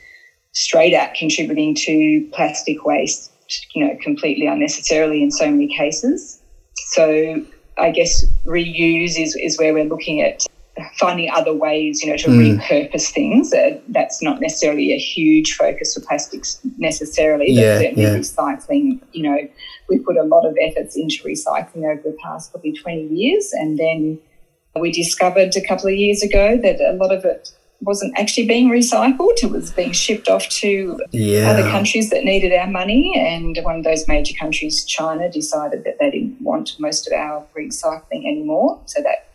straight 0.51 0.93
out 0.93 1.15
contributing 1.15 1.73
to 1.73 2.29
plastic 2.33 2.85
waste, 2.85 3.31
you 3.73 3.83
know, 3.83 3.97
completely 4.01 4.45
unnecessarily 4.45 5.23
in 5.23 5.31
so 5.31 5.49
many 5.49 5.75
cases. 5.75 6.39
So, 6.91 7.43
I 7.79 7.89
guess 7.89 8.23
reuse 8.45 9.19
is, 9.19 9.35
is 9.35 9.57
where 9.57 9.73
we're 9.73 9.85
looking 9.85 10.21
at 10.21 10.45
finding 10.97 11.29
other 11.29 11.53
ways, 11.53 12.01
you 12.01 12.09
know, 12.09 12.17
to 12.17 12.27
mm. 12.27 12.57
repurpose 12.59 13.11
things. 13.11 13.53
Uh, 13.53 13.79
that's 13.89 14.21
not 14.21 14.41
necessarily 14.41 14.93
a 14.93 14.97
huge 14.97 15.55
focus 15.55 15.93
for 15.93 16.01
plastics 16.01 16.59
necessarily, 16.77 17.47
but 17.47 17.61
yeah, 17.61 17.79
certainly 17.79 18.03
yeah. 18.03 18.15
recycling, 18.15 18.99
you 19.11 19.23
know, 19.23 19.37
we 19.89 19.99
put 19.99 20.17
a 20.17 20.23
lot 20.23 20.45
of 20.45 20.55
efforts 20.61 20.95
into 20.95 21.23
recycling 21.23 21.83
over 21.83 22.01
the 22.03 22.17
past 22.23 22.51
probably 22.51 22.73
20 22.73 23.07
years. 23.07 23.51
And 23.53 23.77
then 23.77 24.19
we 24.79 24.91
discovered 24.91 25.55
a 25.55 25.61
couple 25.61 25.87
of 25.87 25.95
years 25.95 26.23
ago 26.23 26.57
that 26.57 26.81
a 26.81 26.93
lot 26.93 27.13
of 27.13 27.23
it 27.25 27.51
wasn't 27.81 28.17
actually 28.17 28.47
being 28.47 28.69
recycled. 28.69 29.43
It 29.43 29.51
was 29.51 29.71
being 29.71 29.91
shipped 29.91 30.29
off 30.29 30.47
to 30.49 30.99
yeah. 31.11 31.49
other 31.49 31.63
countries 31.63 32.09
that 32.09 32.23
needed 32.23 32.53
our 32.53 32.67
money. 32.67 33.13
And 33.15 33.57
one 33.63 33.77
of 33.77 33.83
those 33.83 34.07
major 34.07 34.33
countries, 34.39 34.85
China, 34.85 35.29
decided 35.29 35.83
that 35.83 35.99
they 35.99 36.09
didn't 36.09 36.41
want 36.41 36.79
most 36.79 37.07
of 37.07 37.13
our 37.13 37.45
recycling 37.57 38.25
anymore. 38.25 38.81
So 38.85 39.01
that 39.01 39.32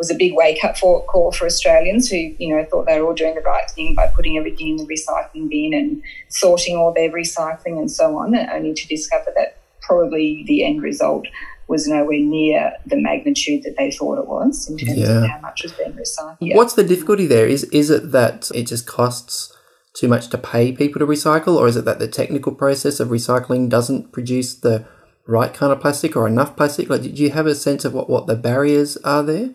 was 0.00 0.10
a 0.10 0.14
big 0.14 0.32
wake 0.34 0.64
up 0.64 0.78
for, 0.78 1.04
call 1.04 1.30
for 1.30 1.44
Australians 1.44 2.08
who, 2.10 2.16
you 2.16 2.48
know, 2.48 2.64
thought 2.70 2.86
they 2.86 2.98
were 3.00 3.06
all 3.08 3.14
doing 3.14 3.34
the 3.34 3.40
right 3.42 3.70
thing 3.70 3.94
by 3.94 4.06
putting 4.06 4.38
everything 4.38 4.68
in 4.68 4.76
the 4.78 4.86
recycling 4.86 5.48
bin 5.50 5.74
and 5.74 6.02
sorting 6.30 6.74
all 6.76 6.92
their 6.92 7.10
recycling 7.10 7.78
and 7.78 7.90
so 7.90 8.16
on, 8.16 8.34
only 8.34 8.72
to 8.72 8.88
discover 8.88 9.30
that 9.36 9.58
probably 9.82 10.42
the 10.46 10.64
end 10.64 10.80
result 10.82 11.26
was 11.68 11.86
nowhere 11.86 12.18
near 12.18 12.72
the 12.86 12.96
magnitude 12.96 13.62
that 13.62 13.76
they 13.76 13.90
thought 13.90 14.18
it 14.18 14.26
was 14.26 14.68
in 14.70 14.78
terms 14.78 14.96
Yeah. 14.98 15.24
of 15.24 15.30
how 15.30 15.40
much 15.40 15.62
was 15.62 15.72
being 15.72 15.92
recycled. 15.92 16.38
Yeah. 16.40 16.56
What's 16.56 16.74
the 16.74 16.82
difficulty 16.82 17.26
there? 17.26 17.46
Is 17.46 17.64
is 17.64 17.90
it 17.90 18.10
that 18.12 18.50
it 18.54 18.64
just 18.66 18.86
costs 18.86 19.54
too 19.92 20.08
much 20.08 20.28
to 20.30 20.38
pay 20.38 20.72
people 20.72 20.98
to 21.00 21.06
recycle, 21.06 21.56
or 21.56 21.68
is 21.68 21.76
it 21.76 21.84
that 21.84 21.98
the 21.98 22.08
technical 22.08 22.52
process 22.52 23.00
of 23.00 23.08
recycling 23.08 23.68
doesn't 23.68 24.12
produce 24.12 24.54
the 24.54 24.84
right 25.26 25.52
kind 25.52 25.72
of 25.72 25.80
plastic 25.80 26.16
or 26.16 26.26
enough 26.26 26.56
plastic? 26.56 26.88
Like, 26.88 27.02
do 27.02 27.08
you 27.10 27.30
have 27.30 27.46
a 27.46 27.54
sense 27.54 27.84
of 27.84 27.92
what, 27.92 28.08
what 28.08 28.26
the 28.26 28.36
barriers 28.36 28.96
are 28.98 29.22
there? 29.22 29.50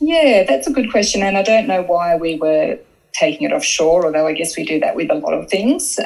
Yeah, 0.00 0.44
that's 0.44 0.66
a 0.66 0.72
good 0.72 0.90
question. 0.90 1.22
And 1.22 1.36
I 1.36 1.42
don't 1.42 1.66
know 1.66 1.82
why 1.82 2.16
we 2.16 2.36
were 2.36 2.78
taking 3.12 3.48
it 3.48 3.52
offshore, 3.52 4.06
although 4.06 4.26
I 4.26 4.32
guess 4.32 4.56
we 4.56 4.64
do 4.64 4.80
that 4.80 4.96
with 4.96 5.10
a 5.10 5.14
lot 5.14 5.34
of 5.34 5.48
things. 5.48 5.98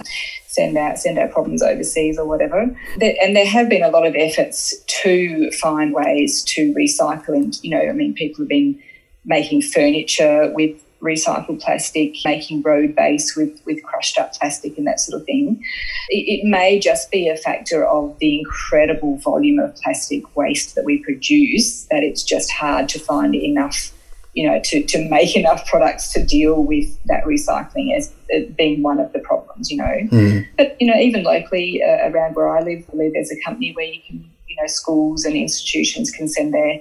Send 0.46 0.76
out 0.76 0.98
send 0.98 1.18
our 1.18 1.28
problems 1.28 1.62
overseas 1.62 2.18
or 2.18 2.26
whatever. 2.26 2.76
And 3.00 3.36
there 3.36 3.46
have 3.46 3.68
been 3.68 3.82
a 3.82 3.90
lot 3.90 4.06
of 4.06 4.14
efforts 4.16 4.74
to 5.02 5.50
find 5.52 5.92
ways 5.92 6.42
to 6.44 6.72
recycle 6.74 7.34
and 7.34 7.58
you 7.62 7.70
know, 7.70 7.80
I 7.80 7.92
mean 7.92 8.14
people 8.14 8.42
have 8.42 8.48
been 8.48 8.80
making 9.24 9.62
furniture 9.62 10.50
with 10.54 10.80
recycled 11.06 11.60
plastic, 11.60 12.16
making 12.24 12.62
road 12.62 12.94
base 12.94 13.36
with, 13.36 13.60
with 13.66 13.82
crushed 13.82 14.18
up 14.18 14.34
plastic 14.34 14.76
and 14.76 14.86
that 14.86 15.00
sort 15.00 15.20
of 15.20 15.26
thing. 15.26 15.62
It, 16.10 16.24
it 16.34 16.44
may 16.44 16.78
just 16.78 17.10
be 17.10 17.28
a 17.28 17.36
factor 17.36 17.86
of 17.86 18.18
the 18.18 18.38
incredible 18.40 19.18
volume 19.18 19.58
of 19.58 19.74
plastic 19.76 20.22
waste 20.36 20.74
that 20.74 20.84
we 20.84 20.98
produce 20.98 21.84
that 21.90 22.02
it's 22.02 22.22
just 22.22 22.50
hard 22.50 22.88
to 22.90 22.98
find 22.98 23.34
enough, 23.34 23.92
you 24.34 24.46
know, 24.48 24.60
to, 24.64 24.82
to 24.82 25.08
make 25.08 25.36
enough 25.36 25.66
products 25.66 26.12
to 26.14 26.24
deal 26.24 26.64
with 26.64 26.88
that 27.04 27.24
recycling 27.24 27.96
as 27.96 28.12
being 28.56 28.82
one 28.82 28.98
of 28.98 29.12
the 29.12 29.20
problems, 29.20 29.70
you 29.70 29.78
know. 29.78 29.96
Mm. 30.10 30.46
But, 30.56 30.76
you 30.80 30.86
know, 30.86 30.98
even 30.98 31.22
locally 31.22 31.82
uh, 31.82 32.10
around 32.10 32.34
where 32.34 32.48
I 32.48 32.60
live, 32.60 32.84
I 32.92 32.96
live 32.96 33.12
there's 33.14 33.30
a 33.30 33.40
company 33.44 33.72
where 33.72 33.86
you 33.86 34.00
can, 34.06 34.16
you 34.48 34.56
know, 34.60 34.66
schools 34.66 35.24
and 35.24 35.36
institutions 35.36 36.10
can 36.10 36.28
send 36.28 36.52
their 36.52 36.80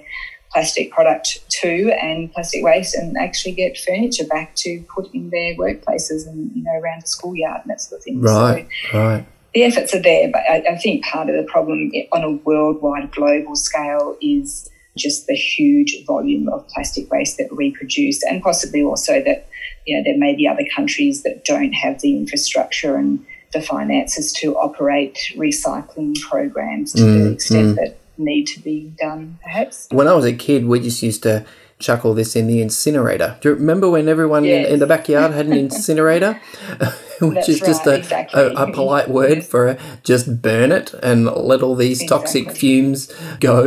plastic 0.56 0.90
product 0.90 1.28
to 1.50 1.92
and 2.02 2.32
plastic 2.32 2.64
waste 2.64 2.94
and 2.94 3.14
actually 3.18 3.52
get 3.52 3.76
furniture 3.76 4.24
back 4.24 4.54
to 4.54 4.82
put 4.94 5.04
in 5.12 5.28
their 5.28 5.54
workplaces 5.56 6.26
and 6.26 6.50
you 6.56 6.62
know 6.62 6.72
around 6.80 7.02
the 7.02 7.06
schoolyard 7.06 7.60
and 7.62 7.70
that 7.70 7.78
sort 7.78 7.98
of 7.98 8.04
thing. 8.04 8.22
Right, 8.22 8.66
So 8.90 8.98
right. 8.98 9.26
the 9.52 9.64
efforts 9.64 9.94
are 9.94 10.00
there, 10.00 10.30
but 10.32 10.40
I, 10.48 10.64
I 10.70 10.76
think 10.78 11.04
part 11.04 11.28
of 11.28 11.36
the 11.36 11.42
problem 11.42 11.92
on 12.10 12.24
a 12.24 12.30
worldwide 12.48 13.10
global 13.12 13.54
scale 13.54 14.16
is 14.22 14.70
just 14.96 15.26
the 15.26 15.34
huge 15.34 15.92
volume 16.06 16.48
of 16.48 16.66
plastic 16.68 17.10
waste 17.10 17.36
that 17.36 17.54
we 17.54 17.70
produce 17.72 18.22
and 18.22 18.42
possibly 18.42 18.82
also 18.82 19.22
that 19.24 19.46
you 19.86 19.94
know 19.94 20.02
there 20.02 20.16
may 20.16 20.34
be 20.34 20.48
other 20.48 20.64
countries 20.74 21.22
that 21.22 21.44
don't 21.44 21.72
have 21.72 22.00
the 22.00 22.16
infrastructure 22.16 22.96
and 22.96 23.22
the 23.52 23.60
finances 23.60 24.32
to 24.32 24.56
operate 24.56 25.18
recycling 25.36 26.18
programs 26.22 26.94
to 26.94 27.02
the 27.02 27.28
Mm, 27.28 27.34
extent 27.34 27.76
that 27.76 27.98
need 28.18 28.44
to 28.46 28.60
be 28.60 28.92
done 28.98 29.38
perhaps. 29.42 29.88
When 29.90 30.08
I 30.08 30.14
was 30.14 30.24
a 30.24 30.32
kid, 30.32 30.66
we 30.66 30.80
just 30.80 31.02
used 31.02 31.22
to 31.24 31.44
chuck 31.78 32.06
all 32.06 32.14
this 32.14 32.34
in 32.34 32.46
the 32.46 32.62
incinerator. 32.62 33.36
Do 33.42 33.50
you 33.50 33.54
remember 33.54 33.90
when 33.90 34.08
everyone 34.08 34.44
in, 34.44 34.50
Yes. 34.62 34.70
in 34.70 34.78
the 34.78 34.86
backyard 34.86 35.32
had 35.32 35.46
an 35.46 35.52
incinerator? 35.66 36.40
Which 37.18 37.34
That's 37.34 37.48
is 37.48 37.60
just 37.60 37.86
right, 37.86 37.94
a, 37.94 37.98
exactly. 37.98 38.42
a, 38.42 38.48
a 38.52 38.72
polite 38.72 39.08
word 39.08 39.42
for 39.42 39.68
uh, 39.68 39.78
just 40.02 40.42
burn 40.42 40.70
it 40.70 40.92
and 41.02 41.24
let 41.24 41.62
all 41.62 41.74
these 41.74 42.06
toxic 42.06 42.50
fumes 42.52 43.10
go. 43.40 43.62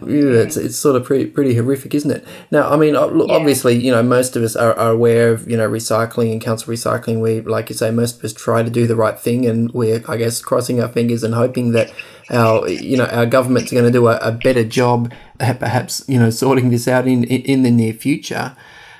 Know, 0.00 0.32
it's, 0.40 0.56
it's 0.56 0.76
sort 0.78 0.96
of 0.96 1.04
pretty, 1.04 1.26
pretty 1.26 1.54
horrific, 1.54 1.94
isn't 1.94 2.10
it? 2.10 2.26
Now, 2.50 2.70
I 2.70 2.76
mean, 2.76 2.94
look, 2.94 3.28
Yeah. 3.28 3.34
obviously, 3.34 3.74
you 3.76 3.92
know, 3.92 4.02
most 4.02 4.36
of 4.36 4.42
us 4.42 4.56
are, 4.56 4.72
are 4.78 4.90
aware 4.92 5.32
of, 5.32 5.50
you 5.50 5.56
know, 5.58 5.68
recycling 5.68 6.32
and 6.32 6.40
council 6.40 6.72
recycling. 6.72 7.20
We, 7.20 7.42
like 7.42 7.68
you 7.68 7.74
say, 7.76 7.90
most 7.90 8.18
of 8.20 8.24
us 8.24 8.32
try 8.32 8.62
to 8.62 8.70
do 8.70 8.86
the 8.86 8.96
right 8.96 9.18
thing 9.18 9.44
and 9.44 9.70
we're, 9.72 10.02
I 10.08 10.16
guess, 10.16 10.40
crossing 10.40 10.80
our 10.82 10.88
fingers 10.88 11.22
and 11.22 11.34
hoping 11.34 11.72
that 11.72 11.92
our, 12.30 12.68
you 12.68 12.96
know, 12.96 13.06
our 13.06 13.26
government's 13.26 13.70
going 13.72 13.84
to 13.84 13.90
do 13.90 14.08
a, 14.08 14.16
a 14.18 14.32
better 14.32 14.64
job, 14.64 15.12
perhaps, 15.38 16.04
you 16.08 16.18
know, 16.18 16.30
sorting 16.30 16.70
this 16.70 16.86
out 16.88 17.06
in, 17.06 17.24
in, 17.24 17.62
the 17.62 17.70
near 17.70 17.92
future. 17.92 18.56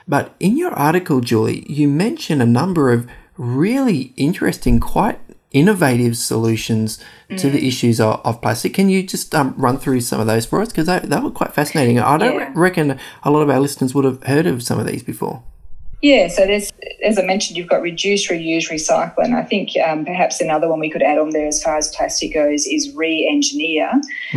But 0.07 0.35
in 0.41 0.57
your 0.57 0.73
article, 0.73 1.21
Julie, 1.21 1.65
you 1.69 1.89
mention 1.89 2.41
a 2.41 2.47
number 2.47 2.93
of 2.93 3.07
really 3.37 4.13
interesting, 4.17 4.81
quite 4.81 5.21
innovative 5.53 6.17
solutions 6.17 7.03
to 7.37 7.51
the 7.51 7.67
issues 7.67 8.01
of, 8.01 8.21
of 8.25 8.41
plastic. 8.41 8.75
Can 8.75 8.89
you 8.91 9.03
just 9.03 9.35
um, 9.35 9.55
run 9.57 9.79
through 9.79 10.01
some 10.01 10.21
of 10.21 10.27
those 10.27 10.45
for 10.47 10.61
us? 10.61 10.69
Because 10.69 10.87
they, 10.87 10.99
they 11.01 11.19
were 11.21 11.31
quite 11.31 11.53
fascinating. 11.55 11.99
I 11.99 12.17
don't 12.19 12.35
Yeah. 12.35 12.53
reckon 12.55 12.99
a 13.23 13.31
lot 13.31 13.43
of 13.43 13.51
our 13.51 13.61
listeners 13.61 13.95
would 13.95 14.05
have 14.05 14.23
heard 14.25 14.47
of 14.47 14.63
some 14.63 14.79
of 14.79 14.87
these 14.87 15.03
before. 15.03 15.43
Yeah, 16.01 16.29
so 16.29 16.47
there's, 16.47 16.71
as 17.05 17.19
I 17.19 17.23
mentioned, 17.23 17.57
you've 17.57 17.67
got 17.67 17.83
reduce, 17.83 18.29
reuse, 18.29 18.71
recycle, 18.71 19.19
and 19.19 19.35
I 19.35 19.43
think 19.43 19.71
um, 19.85 20.05
perhaps 20.05 20.41
another 20.41 20.69
one 20.69 20.79
we 20.79 20.91
could 20.91 21.03
add 21.03 21.19
on 21.19 21.31
there 21.31 21.49
as 21.49 21.61
far 21.61 21.77
as 21.77 21.89
plastic 21.89 22.33
goes 22.33 22.67
is 22.67 22.95
re-engineer. 22.95 23.91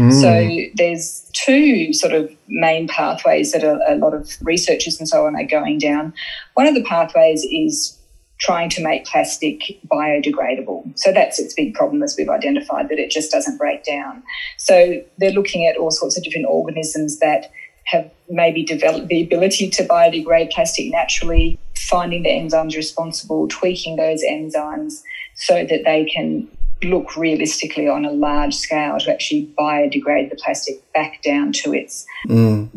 So 0.10 0.58
there's 0.74 1.30
two 1.34 1.94
sort 1.94 2.14
of 2.14 2.32
main 2.48 2.88
pathways 2.88 3.52
that 3.52 3.64
a, 3.64 3.80
a 3.88 3.96
lot 3.96 4.16
of 4.16 4.36
researchers 4.42 5.00
and 5.00 5.08
so 5.08 5.28
on 5.28 5.36
are 5.36 5.46
going 5.46 5.78
down. 5.78 6.14
One 6.56 6.66
of 6.66 6.74
the 6.74 6.84
pathways 6.84 7.44
is 7.44 7.96
trying 8.40 8.70
to 8.72 8.82
make 8.82 9.06
plastic 9.06 9.62
biodegradable. 9.86 10.98
So 10.98 11.12
that's 11.12 11.38
its 11.40 11.54
big 11.54 11.76
problem, 11.76 12.02
as 12.02 12.16
we've 12.18 12.28
identified, 12.28 12.90
that 12.90 12.98
it 12.98 13.12
just 13.12 13.32
doesn't 13.32 13.60
break 13.60 13.84
down. 13.84 14.24
So 14.58 15.00
they're 15.20 15.32
looking 15.32 15.68
at 15.68 15.78
all 15.78 15.92
sorts 15.92 16.18
of 16.18 16.24
different 16.24 16.48
organisms 16.48 17.20
that 17.20 17.52
have 17.92 18.10
maybe 18.30 18.64
developed 18.64 19.08
the 19.08 19.22
ability 19.22 19.70
to 19.70 19.84
biodegrade 19.84 20.52
plastic 20.52 20.90
naturally, 20.92 21.60
finding 21.76 22.24
the 22.24 22.30
enzymes 22.30 22.76
responsible, 22.76 23.48
tweaking 23.50 23.98
those 23.98 24.24
enzymes 24.24 25.02
so 25.36 25.66
that 25.66 25.84
they 25.84 26.06
can 26.06 26.48
look 26.84 27.16
realistically 27.16 27.88
on 27.88 28.06
a 28.06 28.12
large 28.12 28.56
scale 28.56 28.98
to 29.00 29.12
actually 29.12 29.48
biodegrade 29.60 30.30
the 30.30 30.36
plastic 30.38 30.76
back 30.94 31.22
down 31.22 31.52
to 31.52 31.74
its 31.74 32.06
Mm. 32.28 32.70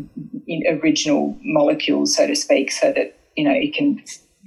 original 0.83 1.37
molecules, 1.43 2.15
so 2.15 2.27
to 2.27 2.35
speak, 2.35 2.71
so 2.71 2.91
that 2.91 3.17
you 3.35 3.43
know 3.43 3.51
it 3.53 3.73
can 3.73 4.03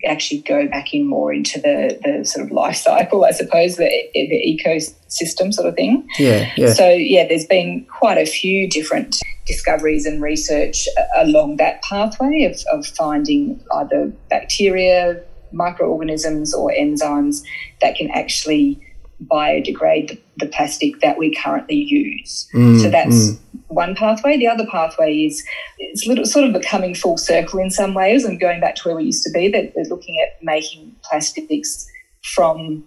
actually 0.06 0.40
go 0.42 0.68
back 0.68 0.94
in 0.94 1.04
more 1.06 1.32
into 1.32 1.60
the, 1.60 1.98
the 2.04 2.24
sort 2.24 2.44
of 2.46 2.52
life 2.52 2.76
cycle, 2.76 3.24
I 3.24 3.32
suppose, 3.32 3.76
the, 3.76 3.90
the 4.14 4.60
ecosystem 4.64 5.52
sort 5.52 5.66
of 5.66 5.74
thing. 5.74 6.06
Yeah, 6.18 6.50
yeah. 6.56 6.72
So, 6.72 6.88
yeah, 6.88 7.26
there's 7.26 7.46
been 7.46 7.84
quite 7.86 8.18
a 8.18 8.26
few 8.26 8.68
different 8.68 9.16
discoveries 9.48 10.06
and 10.06 10.22
research 10.22 10.86
along 11.16 11.56
that 11.56 11.82
pathway 11.82 12.44
of, 12.44 12.62
of 12.72 12.86
finding 12.86 13.60
either 13.72 14.12
bacteria 14.30 15.20
microorganisms 15.50 16.54
or 16.54 16.70
enzymes 16.70 17.42
that 17.80 17.96
can 17.96 18.10
actually 18.10 18.80
biodegrade 19.24 20.08
the, 20.08 20.20
the 20.36 20.46
plastic 20.46 21.00
that 21.00 21.18
we 21.18 21.34
currently 21.34 21.76
use. 21.76 22.48
Mm, 22.54 22.80
so 22.80 22.90
that's 22.90 23.30
mm. 23.30 23.38
one 23.68 23.94
pathway. 23.94 24.36
The 24.36 24.46
other 24.46 24.66
pathway 24.70 25.24
is 25.24 25.44
it's 25.78 26.06
little, 26.06 26.24
sort 26.24 26.44
of 26.44 26.52
becoming 26.52 26.94
full 26.94 27.18
circle 27.18 27.58
in 27.58 27.70
some 27.70 27.94
ways 27.94 28.24
and 28.24 28.38
going 28.38 28.60
back 28.60 28.76
to 28.76 28.82
where 28.84 28.96
we 28.96 29.04
used 29.04 29.24
to 29.24 29.30
be. 29.32 29.48
That 29.48 29.72
they're 29.74 29.84
looking 29.86 30.20
at 30.20 30.42
making 30.42 30.94
plastics 31.02 31.88
from 32.22 32.84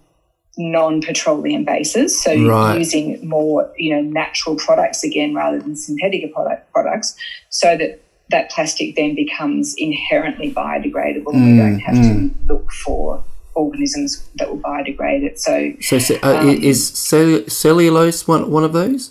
non-petroleum 0.58 1.64
bases, 1.64 2.20
so 2.22 2.30
Right. 2.34 2.78
using 2.78 3.26
more 3.26 3.70
you 3.76 3.94
know 3.94 4.02
natural 4.02 4.56
products 4.56 5.02
again 5.04 5.34
rather 5.34 5.58
than 5.58 5.76
synthetic 5.76 6.32
product 6.32 6.70
products, 6.72 7.14
so 7.50 7.76
that 7.76 8.00
that 8.30 8.50
plastic 8.50 8.96
then 8.96 9.14
becomes 9.14 9.74
inherently 9.76 10.50
biodegradable, 10.52 11.32
and 11.34 11.44
we 11.44 11.52
Mm, 11.52 11.58
don't 11.58 11.78
have 11.80 11.96
to 11.96 12.30
look 12.48 12.70
for 12.84 13.22
organisms 13.54 14.22
that 14.36 14.48
will 14.50 14.58
biodegrade 14.58 15.22
it. 15.22 15.38
So 15.38 15.72
So, 15.80 15.98
so 15.98 16.14
uh, 16.22 16.38
Um, 16.40 16.48
is 16.62 16.86
cell- 16.88 17.44
cellulose 17.48 18.26
one 18.26 18.50
one 18.50 18.64
of 18.64 18.72
those? 18.72 19.10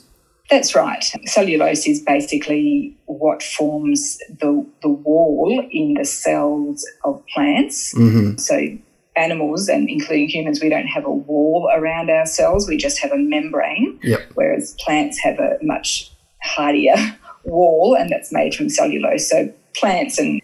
That's 0.50 0.76
right. 0.76 1.04
Cellulose 1.26 1.88
is 1.88 2.02
basically 2.02 2.94
what 3.06 3.42
forms 3.42 4.18
the, 4.42 4.66
the 4.82 4.90
wall 4.90 5.66
in 5.72 5.94
the 5.94 6.04
cells 6.04 6.86
of 7.06 7.24
plants. 7.34 7.94
Mm-hmm. 7.94 8.38
So, 8.38 8.56
animals, 9.22 9.70
and 9.70 9.90
including 9.90 10.28
humans, 10.28 10.62
we 10.62 10.70
don't 10.70 10.88
have 10.88 11.06
a 11.06 11.12
wall 11.12 11.70
around 11.74 12.10
our 12.10 12.26
cells, 12.26 12.68
we 12.68 12.78
just 12.78 12.98
have 13.00 13.12
a 13.12 13.18
membrane, 13.18 14.00
Yep. 14.04 14.22
whereas 14.36 14.76
plants 14.80 15.18
have 15.20 15.38
a 15.40 15.58
much 15.62 16.12
hardier 16.44 16.96
wall, 17.44 17.96
and 17.96 18.10
that's 18.10 18.32
made 18.32 18.56
from 18.56 18.70
cellulose. 18.70 19.30
So, 19.30 19.52
plants 19.76 20.20
and 20.20 20.42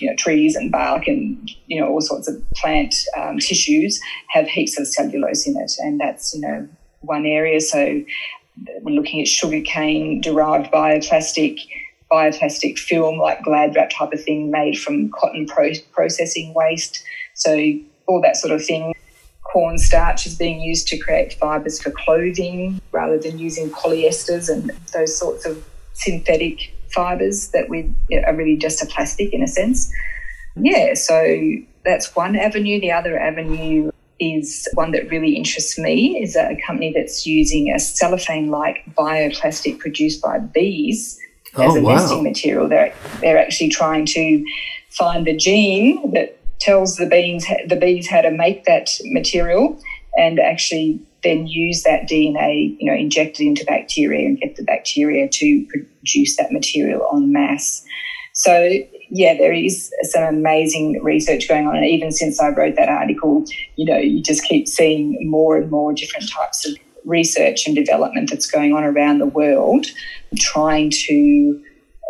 you 0.00 0.08
know, 0.08 0.14
trees 0.16 0.54
and 0.54 0.70
bark 0.70 1.08
and 1.08 1.50
you 1.66 1.80
know 1.80 1.88
all 1.88 2.00
sorts 2.00 2.28
of 2.28 2.36
plant 2.54 2.94
um, 3.16 3.38
tissues 3.40 4.00
have 4.28 4.46
heaps 4.46 4.78
of 4.78 4.86
cellulose 4.86 5.46
in 5.46 5.56
it, 5.56 5.72
and 5.80 5.98
that's 6.00 6.34
you 6.34 6.40
know 6.40 6.68
one 7.00 7.26
area. 7.26 7.60
So 7.60 8.02
we're 8.82 8.94
looking 8.94 9.20
at 9.20 9.28
sugarcane 9.28 10.20
derived 10.20 10.70
bioplastic, 10.72 11.58
bioplastic 12.10 12.78
film 12.78 13.18
like 13.18 13.42
Glad 13.42 13.74
wrap 13.76 13.90
type 13.90 14.12
of 14.12 14.22
thing 14.22 14.50
made 14.50 14.78
from 14.78 15.10
cotton 15.10 15.46
pro- 15.46 15.72
processing 15.92 16.54
waste. 16.54 17.02
So 17.34 17.56
all 18.08 18.20
that 18.22 18.36
sort 18.36 18.52
of 18.52 18.64
thing. 18.64 18.94
Cornstarch 19.52 20.26
is 20.26 20.34
being 20.36 20.60
used 20.60 20.88
to 20.88 20.98
create 20.98 21.34
fibres 21.34 21.80
for 21.80 21.90
clothing 21.90 22.80
rather 22.92 23.18
than 23.18 23.38
using 23.38 23.70
polyesters 23.70 24.50
and 24.50 24.70
those 24.92 25.16
sorts 25.16 25.46
of 25.46 25.64
synthetic 25.94 26.74
fibres 26.92 27.48
that 27.50 27.68
we 27.68 27.90
are 28.26 28.34
really 28.34 28.56
just 28.56 28.82
a 28.82 28.86
plastic 28.86 29.32
in 29.32 29.42
a 29.42 29.46
sense. 29.48 29.90
Yeah, 30.56 30.94
so 30.94 31.38
that's 31.84 32.14
one 32.16 32.36
avenue. 32.36 32.80
The 32.80 32.92
other 32.92 33.18
avenue 33.18 33.90
is 34.20 34.68
one 34.74 34.90
that 34.92 35.08
really 35.10 35.34
interests 35.36 35.78
me 35.78 36.20
is 36.20 36.34
a 36.36 36.58
company 36.66 36.92
that's 36.94 37.24
using 37.26 37.72
a 37.72 37.78
cellophane-like 37.78 38.84
bioplastic 38.96 39.78
produced 39.78 40.20
by 40.20 40.40
bees 40.40 41.18
as 41.54 41.60
Oh, 41.74 41.76
a 41.76 41.80
wow. 41.80 41.94
nesting 41.94 42.22
material. 42.22 42.68
They're 42.68 42.92
they're 43.20 43.38
actually 43.38 43.70
trying 43.70 44.04
to 44.06 44.44
find 44.90 45.26
the 45.26 45.36
gene 45.36 46.12
that 46.12 46.37
tells 46.60 46.96
the 46.96 47.06
bees 47.06 47.46
the 47.66 47.76
bees 47.76 48.08
how 48.08 48.20
to 48.20 48.30
make 48.30 48.64
that 48.64 48.90
material, 49.04 49.80
and 50.16 50.38
actually 50.38 51.00
then 51.24 51.46
use 51.46 51.82
that 51.82 52.08
DNA, 52.08 52.76
you 52.78 52.86
know, 52.90 52.96
inject 52.96 53.40
it 53.40 53.46
into 53.46 53.64
bacteria 53.64 54.26
and 54.26 54.38
get 54.38 54.56
the 54.56 54.62
bacteria 54.62 55.28
to 55.28 55.66
produce 55.66 56.36
that 56.36 56.52
material 56.52 57.08
en 57.12 57.32
masse. 57.32 57.84
So 58.34 58.70
yeah, 59.10 59.36
there 59.36 59.52
is 59.52 59.90
some 60.02 60.22
amazing 60.22 61.02
research 61.02 61.48
going 61.48 61.66
on, 61.66 61.76
and 61.76 61.86
even 61.86 62.12
since 62.12 62.40
I 62.40 62.50
wrote 62.50 62.76
that 62.76 62.88
article, 62.88 63.44
you 63.76 63.84
know, 63.84 63.98
you 63.98 64.22
just 64.22 64.44
keep 64.44 64.68
seeing 64.68 65.18
more 65.28 65.56
and 65.56 65.70
more 65.70 65.92
different 65.92 66.30
types 66.30 66.66
of 66.66 66.76
research 67.04 67.66
and 67.66 67.74
development 67.74 68.30
that's 68.30 68.46
going 68.46 68.74
on 68.74 68.84
around 68.84 69.18
the 69.18 69.26
world, 69.26 69.86
trying 70.36 70.90
to 70.90 71.62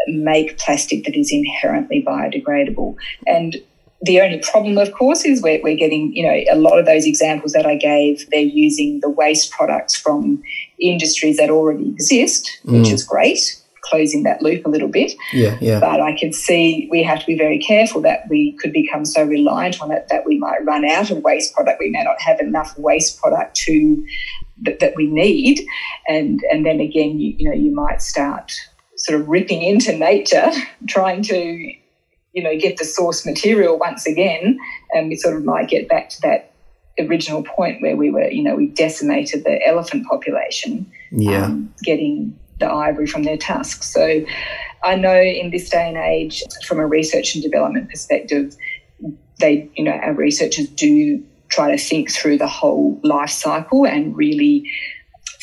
make 0.08 0.58
plastic 0.58 1.04
that 1.04 1.16
is 1.16 1.32
inherently 1.32 2.04
biodegradable. 2.06 2.96
And 3.26 3.56
the 4.02 4.20
only 4.20 4.38
problem, 4.38 4.78
of 4.78 4.92
course, 4.92 5.24
is 5.24 5.42
we're, 5.42 5.60
we're 5.62 5.76
getting, 5.76 6.14
you 6.14 6.24
know, 6.24 6.44
a 6.52 6.56
lot 6.56 6.78
of 6.78 6.86
those 6.86 7.04
examples 7.04 7.52
that 7.52 7.66
I 7.66 7.74
gave, 7.74 8.28
they're 8.30 8.40
using 8.40 9.00
the 9.00 9.10
waste 9.10 9.50
products 9.50 9.96
from 9.96 10.42
industries 10.80 11.36
that 11.38 11.50
already 11.50 11.88
exist, 11.88 12.60
which 12.64 12.88
mm. 12.88 12.92
is 12.92 13.02
great, 13.02 13.60
closing 13.82 14.22
that 14.22 14.40
loop 14.40 14.64
a 14.66 14.68
little 14.68 14.88
bit. 14.88 15.14
Yeah, 15.32 15.58
yeah. 15.60 15.80
But 15.80 16.00
I 16.00 16.16
can 16.16 16.32
see 16.32 16.86
we 16.92 17.02
have 17.02 17.18
to 17.20 17.26
be 17.26 17.36
very 17.36 17.58
careful 17.58 18.00
that 18.02 18.28
we 18.28 18.52
could 18.52 18.72
become 18.72 19.04
so 19.04 19.24
reliant 19.24 19.80
on 19.82 19.90
it 19.90 20.06
that 20.10 20.24
we 20.24 20.38
might 20.38 20.64
run 20.64 20.84
out 20.84 21.10
of 21.10 21.18
waste 21.24 21.54
product. 21.54 21.80
We 21.80 21.90
may 21.90 22.04
not 22.04 22.20
have 22.20 22.38
enough 22.38 22.78
waste 22.78 23.20
product 23.20 23.56
to 23.66 24.06
that, 24.62 24.78
that 24.78 24.94
we 24.94 25.06
need, 25.06 25.66
and 26.06 26.40
and 26.52 26.64
then 26.64 26.78
again, 26.78 27.18
you, 27.18 27.34
you 27.36 27.50
know, 27.50 27.56
you 27.56 27.74
might 27.74 28.00
start 28.00 28.52
sort 28.96 29.20
of 29.20 29.28
ripping 29.28 29.62
into 29.62 29.96
nature, 29.96 30.50
trying 30.86 31.22
to 31.22 31.74
you 32.38 32.44
know 32.44 32.56
get 32.56 32.76
the 32.76 32.84
source 32.84 33.26
material 33.26 33.78
once 33.78 34.06
again, 34.06 34.58
and 34.92 35.08
we 35.08 35.16
sort 35.16 35.34
of 35.36 35.44
might 35.44 35.68
get 35.68 35.88
back 35.88 36.08
to 36.10 36.20
that 36.22 36.52
original 37.00 37.42
point 37.42 37.80
where 37.82 37.96
we 37.96 38.10
were, 38.10 38.28
you 38.28 38.42
know, 38.42 38.56
we 38.56 38.66
decimated 38.66 39.44
the 39.44 39.64
elephant 39.66 40.06
population 40.06 40.86
Yeah. 41.10 41.46
um, 41.46 41.72
getting 41.82 42.36
the 42.58 42.68
ivory 42.70 43.06
from 43.06 43.22
their 43.22 43.36
tusks. 43.36 43.92
So 43.92 44.24
I 44.82 44.96
know 44.96 45.20
in 45.20 45.50
this 45.50 45.68
day 45.70 45.88
and 45.88 45.96
age, 45.96 46.42
from 46.66 46.78
a 46.80 46.86
research 46.86 47.34
and 47.34 47.42
development 47.42 47.88
perspective, 47.88 48.56
they, 49.40 49.70
you 49.76 49.84
know, 49.84 49.92
our 49.92 50.12
researchers 50.12 50.68
do 50.68 51.22
try 51.48 51.70
to 51.70 51.78
think 51.78 52.10
through 52.10 52.38
the 52.38 52.48
whole 52.48 53.00
life 53.04 53.30
cycle 53.30 53.86
and 53.86 54.16
really 54.16 54.68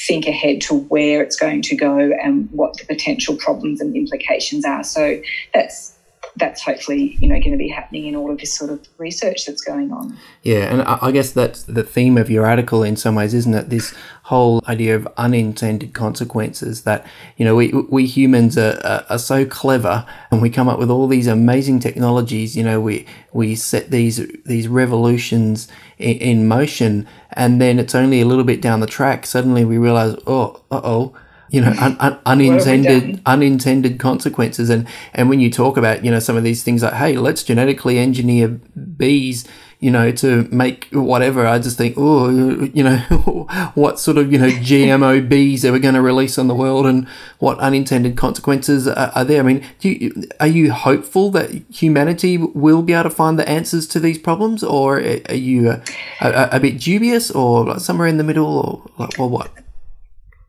think 0.08 0.28
ahead 0.28 0.60
to 0.62 0.76
where 0.76 1.24
it's 1.24 1.38
going 1.38 1.62
to 1.62 1.76
go 1.76 1.98
and 2.22 2.50
what 2.52 2.78
the 2.78 2.86
potential 2.86 3.36
problems 3.38 3.80
and 3.80 3.96
implications 3.96 4.66
are. 4.66 4.84
So 4.84 5.22
that's 5.54 5.95
that's 6.38 6.62
hopefully 6.62 7.18
you 7.20 7.28
know 7.28 7.36
going 7.36 7.52
to 7.52 7.58
be 7.58 7.70
happening 7.70 8.06
in 8.08 8.16
all 8.16 8.32
of 8.32 8.38
this 8.40 8.56
sort 8.56 8.70
of 8.72 8.86
research 8.98 9.46
that's 9.46 9.62
going 9.62 9.92
on. 9.92 10.18
Yeah, 10.44 10.72
and 10.72 10.82
I 10.82 11.12
guess 11.12 11.32
that's 11.32 11.64
the 11.64 11.84
theme 11.84 12.18
of 12.18 12.30
your 12.30 12.46
article 12.46 12.84
in 12.84 12.96
some 12.96 13.16
ways, 13.16 13.34
isn't 13.34 13.54
it? 13.54 13.70
This 13.70 13.94
whole 14.26 14.60
idea 14.68 14.96
of 14.96 15.08
unintended 15.18 15.94
consequences 15.94 16.82
that, 16.82 17.06
you 17.38 17.46
know, 17.46 17.56
we, 17.56 17.72
we 17.92 18.08
humans 18.08 18.58
are, 18.58 19.06
are, 19.08 19.20
so 19.20 19.46
clever 19.46 20.04
and 20.32 20.42
we 20.42 20.50
come 20.50 20.68
up 20.68 20.80
with 20.80 20.90
all 20.90 21.08
these 21.08 21.28
amazing 21.28 21.80
technologies, 21.80 22.58
you 22.58 22.64
know, 22.64 22.82
we, 22.82 23.06
we 23.34 23.54
set 23.54 23.92
these, 23.92 24.18
these 24.44 24.68
revolutions 24.68 25.68
in, 26.00 26.18
in 26.18 26.48
motion 26.48 27.08
and 27.34 27.62
then 27.62 27.78
it's 27.78 27.94
only 27.94 28.20
a 28.20 28.26
little 28.26 28.44
bit 28.44 28.64
down 28.64 28.80
the 28.80 28.88
track. 28.88 29.28
Suddenly 29.28 29.64
we 29.64 29.78
realize, 29.78 30.16
oh, 30.26 30.64
uh-oh, 30.72 31.16
you 31.50 31.62
know, 31.62 31.74
un, 31.80 31.96
un, 32.00 32.20
unintended 32.26 33.22
unintended 33.26 34.00
consequences. 34.00 34.70
And 34.70 34.88
and 35.14 35.30
when 35.30 35.40
you 35.40 35.52
talk 35.52 35.78
about 35.78 36.04
you 36.04 36.12
know 36.12 36.20
some 36.20 36.38
of 36.38 36.44
these 36.44 36.64
things 36.64 36.84
like, 36.84 36.94
hey, 36.94 37.18
let's 37.18 37.44
genetically 37.44 37.98
engineer 37.98 38.48
bees, 38.48 39.48
you 39.80 39.92
know, 39.92 40.12
to 40.12 40.48
make 40.52 40.88
whatever, 40.92 41.46
I 41.46 41.60
just 41.60 41.78
think, 41.78 41.96
oh, 41.98 42.30
you 42.74 42.84
know, 42.84 42.98
what 43.76 44.00
sort 44.00 44.18
of 44.18 44.32
you 44.32 44.40
know 44.40 44.48
GMO 44.48 45.28
bees 45.30 45.64
are 45.66 45.72
we 45.72 45.80
going 45.80 45.96
to 45.96 46.02
release 46.02 46.38
on 46.38 46.48
the 46.48 46.56
world, 46.56 46.86
and 46.86 47.08
what 47.40 47.60
unintended 47.60 48.18
consequences 48.18 48.88
are, 48.88 49.12
are 49.14 49.24
there? 49.24 49.40
I 49.40 49.44
mean, 49.44 49.66
do 49.80 49.90
you, 49.90 50.24
are 50.40 50.48
you 50.48 50.72
hopeful 50.72 51.30
that 51.32 51.52
humanity 51.72 52.38
will 52.38 52.82
be 52.82 52.94
able 52.94 53.04
to 53.04 53.10
find 53.10 53.38
the 53.38 53.48
answers 53.48 53.88
to 53.90 54.00
these 54.00 54.18
problems, 54.18 54.64
or 54.64 54.98
are 55.00 55.36
you 55.36 55.70
a, 55.70 55.84
a, 56.22 56.50
a 56.54 56.60
bit 56.60 56.80
dubious, 56.80 57.30
or 57.30 57.80
somewhere 57.80 58.08
in 58.08 58.18
the 58.18 58.24
middle, 58.24 58.58
or 58.58 58.92
like, 58.98 59.20
or 59.20 59.30
what? 59.30 59.52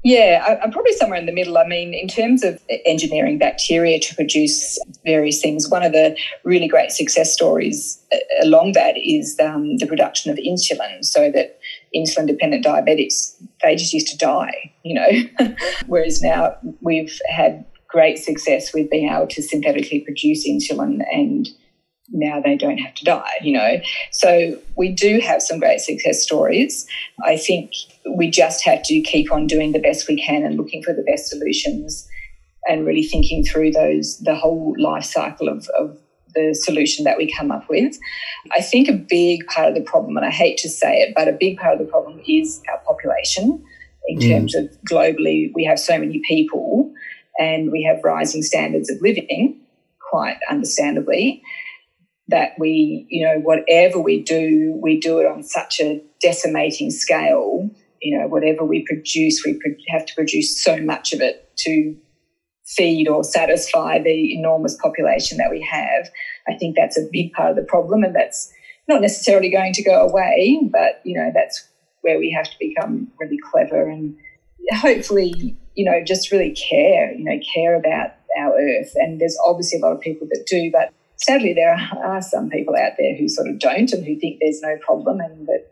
Yeah, 0.06 0.44
I- 0.46 0.62
I'm 0.62 0.70
probably 0.70 0.92
somewhere 0.92 1.18
in 1.18 1.26
the 1.26 1.32
middle. 1.32 1.58
I 1.58 1.66
mean, 1.66 1.92
in 1.92 2.06
terms 2.06 2.44
of 2.44 2.62
engineering 2.84 3.38
bacteria 3.38 3.98
to 3.98 4.14
produce 4.14 4.78
various 5.04 5.42
things, 5.42 5.68
one 5.68 5.82
of 5.82 5.90
the 5.90 6.16
really 6.44 6.68
great 6.68 6.92
success 6.92 7.32
stories 7.32 8.00
along 8.40 8.70
that 8.74 8.96
is 8.96 9.36
um, 9.40 9.78
the 9.78 9.86
production 9.88 10.30
of 10.30 10.38
insulin, 10.38 11.04
so 11.04 11.32
that 11.32 11.58
insulin 11.92 12.28
dependent 12.28 12.64
diabetics, 12.64 13.34
they 13.64 13.74
just 13.74 13.92
used 13.92 14.06
to 14.06 14.16
die, 14.16 14.72
you 14.84 14.94
know. 14.94 15.10
Whereas 15.88 16.22
now 16.22 16.54
we've 16.80 17.18
had 17.28 17.64
great 17.88 18.16
success 18.16 18.72
with 18.72 18.88
being 18.88 19.08
able 19.10 19.26
to 19.26 19.42
synthetically 19.42 20.02
produce 20.02 20.48
insulin 20.48 21.04
and 21.12 21.48
now 22.10 22.40
they 22.40 22.56
don't 22.56 22.78
have 22.78 22.94
to 22.94 23.04
die, 23.04 23.32
you 23.40 23.52
know. 23.52 23.80
So 24.12 24.58
we 24.76 24.90
do 24.92 25.20
have 25.20 25.42
some 25.42 25.58
great 25.58 25.80
success 25.80 26.22
stories. 26.22 26.86
I 27.24 27.36
think 27.36 27.72
we 28.14 28.30
just 28.30 28.64
have 28.64 28.82
to 28.84 29.00
keep 29.00 29.32
on 29.32 29.46
doing 29.46 29.72
the 29.72 29.78
best 29.80 30.08
we 30.08 30.16
can 30.22 30.44
and 30.44 30.56
looking 30.56 30.82
for 30.82 30.92
the 30.92 31.02
best 31.02 31.28
solutions 31.28 32.08
and 32.68 32.86
really 32.86 33.02
thinking 33.04 33.44
through 33.44 33.72
those 33.72 34.18
the 34.18 34.34
whole 34.34 34.74
life 34.78 35.04
cycle 35.04 35.48
of, 35.48 35.68
of 35.78 35.98
the 36.34 36.54
solution 36.54 37.04
that 37.04 37.16
we 37.16 37.32
come 37.32 37.50
up 37.50 37.68
with. 37.68 37.96
I 38.52 38.60
think 38.60 38.88
a 38.88 38.92
big 38.92 39.46
part 39.46 39.68
of 39.68 39.74
the 39.74 39.80
problem, 39.80 40.16
and 40.16 40.26
I 40.26 40.30
hate 40.30 40.58
to 40.58 40.68
say 40.68 41.00
it, 41.00 41.14
but 41.16 41.28
a 41.28 41.32
big 41.32 41.58
part 41.58 41.72
of 41.72 41.78
the 41.78 41.90
problem 41.90 42.20
is 42.28 42.62
our 42.70 42.78
population 42.86 43.64
in 44.08 44.18
Mm. 44.18 44.28
terms 44.30 44.54
of 44.54 44.70
globally 44.88 45.50
we 45.54 45.64
have 45.64 45.80
so 45.80 45.98
many 45.98 46.20
people 46.28 46.92
and 47.40 47.72
we 47.72 47.82
have 47.82 48.04
rising 48.04 48.42
standards 48.42 48.88
of 48.88 49.00
living, 49.02 49.56
quite 50.10 50.38
understandably 50.48 51.42
that 52.28 52.52
we, 52.58 53.06
you 53.08 53.24
know, 53.24 53.38
whatever 53.40 54.00
we 54.00 54.22
do, 54.22 54.78
we 54.82 54.98
do 54.98 55.18
it 55.18 55.26
on 55.26 55.42
such 55.42 55.80
a 55.80 56.02
decimating 56.20 56.90
scale. 56.90 57.70
You 58.02 58.18
know, 58.18 58.26
whatever 58.26 58.64
we 58.64 58.84
produce, 58.84 59.42
we 59.44 59.58
have 59.88 60.06
to 60.06 60.14
produce 60.14 60.62
so 60.62 60.76
much 60.78 61.12
of 61.12 61.20
it 61.20 61.50
to 61.58 61.96
feed 62.66 63.08
or 63.08 63.22
satisfy 63.22 64.00
the 64.02 64.34
enormous 64.34 64.76
population 64.76 65.38
that 65.38 65.50
we 65.50 65.62
have. 65.62 66.10
I 66.48 66.54
think 66.54 66.76
that's 66.76 66.98
a 66.98 67.08
big 67.12 67.32
part 67.32 67.50
of 67.50 67.56
the 67.56 67.62
problem, 67.62 68.02
and 68.02 68.14
that's 68.14 68.52
not 68.88 69.00
necessarily 69.00 69.50
going 69.50 69.72
to 69.72 69.82
go 69.82 70.06
away, 70.06 70.60
but 70.70 71.00
you 71.04 71.16
know, 71.16 71.30
that's 71.34 71.68
where 72.02 72.18
we 72.18 72.30
have 72.30 72.46
to 72.46 72.56
become 72.60 73.08
really 73.18 73.38
clever 73.50 73.88
and 73.88 74.16
hopefully, 74.74 75.56
you 75.74 75.84
know, 75.84 76.02
just 76.04 76.30
really 76.30 76.52
care, 76.52 77.12
you 77.12 77.24
know, 77.24 77.38
care 77.54 77.74
about 77.76 78.10
our 78.38 78.52
earth. 78.58 78.92
And 78.96 79.20
there's 79.20 79.38
obviously 79.44 79.78
a 79.80 79.82
lot 79.82 79.92
of 79.92 80.00
people 80.00 80.26
that 80.30 80.46
do, 80.46 80.70
but 80.72 80.92
sadly, 81.16 81.54
there 81.54 81.76
are 82.04 82.22
some 82.22 82.48
people 82.50 82.74
out 82.76 82.92
there 82.98 83.16
who 83.16 83.28
sort 83.28 83.48
of 83.48 83.58
don't 83.58 83.92
and 83.92 84.04
who 84.04 84.18
think 84.18 84.38
there's 84.40 84.60
no 84.62 84.76
problem 84.84 85.20
and 85.20 85.46
that, 85.46 85.70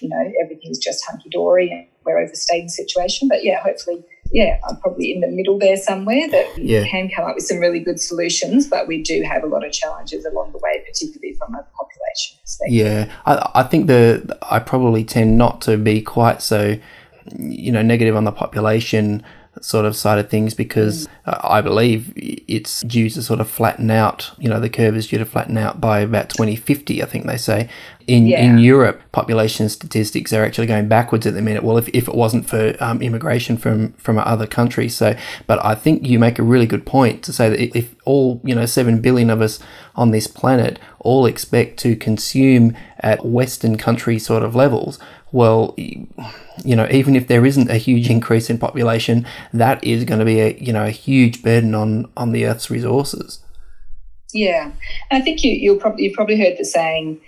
you 0.00 0.08
know, 0.08 0.32
everything's 0.42 0.78
just 0.78 1.04
hunky 1.06 1.28
dory 1.30 1.70
and 1.70 1.86
we're 2.04 2.18
overstating 2.18 2.66
the 2.66 2.70
situation. 2.70 3.28
But 3.28 3.44
yeah, 3.44 3.62
hopefully, 3.62 4.04
yeah, 4.32 4.58
I'm 4.68 4.76
probably 4.80 5.12
in 5.12 5.20
the 5.20 5.28
middle 5.28 5.58
there 5.58 5.76
somewhere 5.76 6.28
that 6.28 6.58
yeah. 6.58 6.86
can 6.86 7.08
come 7.08 7.24
up 7.24 7.34
with 7.36 7.44
some 7.44 7.58
really 7.58 7.80
good 7.80 8.00
solutions, 8.00 8.66
but 8.66 8.86
we 8.86 9.02
do 9.02 9.22
have 9.22 9.44
a 9.44 9.46
lot 9.46 9.64
of 9.64 9.72
challenges 9.72 10.24
along 10.24 10.52
the 10.52 10.58
way, 10.58 10.82
particularly 10.86 11.34
from 11.34 11.54
a 11.54 11.62
population 11.76 12.38
perspective. 12.42 12.74
Yeah, 12.74 13.12
I, 13.24 13.50
I 13.54 13.62
think 13.62 13.86
the 13.86 14.38
I 14.50 14.58
probably 14.58 15.04
tend 15.04 15.38
not 15.38 15.60
to 15.62 15.76
be 15.76 16.02
quite 16.02 16.42
so, 16.42 16.76
you 17.38 17.72
know, 17.72 17.82
negative 17.82 18.16
on 18.16 18.24
the 18.24 18.32
population 18.32 19.24
sort 19.60 19.84
of 19.86 19.96
side 19.96 20.18
of 20.18 20.28
things 20.28 20.54
because 20.54 21.08
uh, 21.24 21.38
I 21.42 21.60
believe 21.60 22.12
it's 22.16 22.82
due 22.82 23.08
to 23.10 23.22
sort 23.22 23.40
of 23.40 23.48
flatten 23.48 23.90
out. 23.90 24.30
You 24.38 24.48
know, 24.48 24.60
the 24.60 24.70
curve 24.70 24.96
is 24.96 25.08
due 25.08 25.18
to 25.18 25.24
flatten 25.24 25.56
out 25.56 25.80
by 25.80 26.00
about 26.00 26.30
2050, 26.30 27.02
I 27.02 27.06
think 27.06 27.26
they 27.26 27.36
say. 27.36 27.68
In, 28.06 28.26
yeah. 28.26 28.40
in 28.40 28.58
Europe, 28.58 29.00
population 29.10 29.68
statistics 29.68 30.32
are 30.32 30.44
actually 30.44 30.68
going 30.68 30.86
backwards 30.86 31.26
at 31.26 31.34
the 31.34 31.42
minute. 31.42 31.64
Well, 31.64 31.76
if, 31.76 31.88
if 31.88 32.06
it 32.06 32.14
wasn't 32.14 32.48
for 32.48 32.76
um, 32.80 33.02
immigration 33.02 33.56
from, 33.56 33.94
from 33.94 34.18
other 34.18 34.46
countries. 34.46 34.96
So, 34.96 35.16
but 35.46 35.64
I 35.64 35.74
think 35.74 36.06
you 36.06 36.18
make 36.18 36.38
a 36.38 36.44
really 36.44 36.66
good 36.66 36.86
point 36.86 37.24
to 37.24 37.32
say 37.32 37.48
that 37.48 37.76
if 37.76 37.96
all, 38.04 38.40
you 38.44 38.54
know, 38.54 38.66
7 38.66 39.00
billion 39.00 39.30
of 39.30 39.40
us 39.40 39.58
on 39.96 40.12
this 40.12 40.26
planet 40.26 40.78
all 41.00 41.26
expect 41.26 41.78
to 41.80 41.96
consume 41.96 42.76
at 43.00 43.24
Western 43.24 43.76
country 43.76 44.18
sort 44.18 44.42
of 44.42 44.54
levels, 44.54 44.98
well, 45.36 45.74
you 45.76 46.74
know, 46.74 46.88
even 46.90 47.14
if 47.14 47.28
there 47.28 47.44
isn't 47.44 47.68
a 47.68 47.76
huge 47.76 48.08
increase 48.08 48.48
in 48.48 48.56
population, 48.56 49.26
that 49.52 49.84
is 49.84 50.04
going 50.04 50.18
to 50.18 50.24
be 50.24 50.40
a 50.40 50.56
you 50.58 50.72
know 50.72 50.86
a 50.86 50.90
huge 50.90 51.42
burden 51.42 51.74
on 51.74 52.10
on 52.16 52.32
the 52.32 52.46
Earth's 52.46 52.70
resources. 52.70 53.40
Yeah, 54.32 54.72
and 55.10 55.22
I 55.22 55.24
think 55.24 55.44
you 55.44 55.50
you'll 55.50 55.76
probably 55.78 56.04
you've 56.04 56.14
probably 56.14 56.40
heard 56.40 56.56
the 56.56 56.64
saying, 56.64 57.20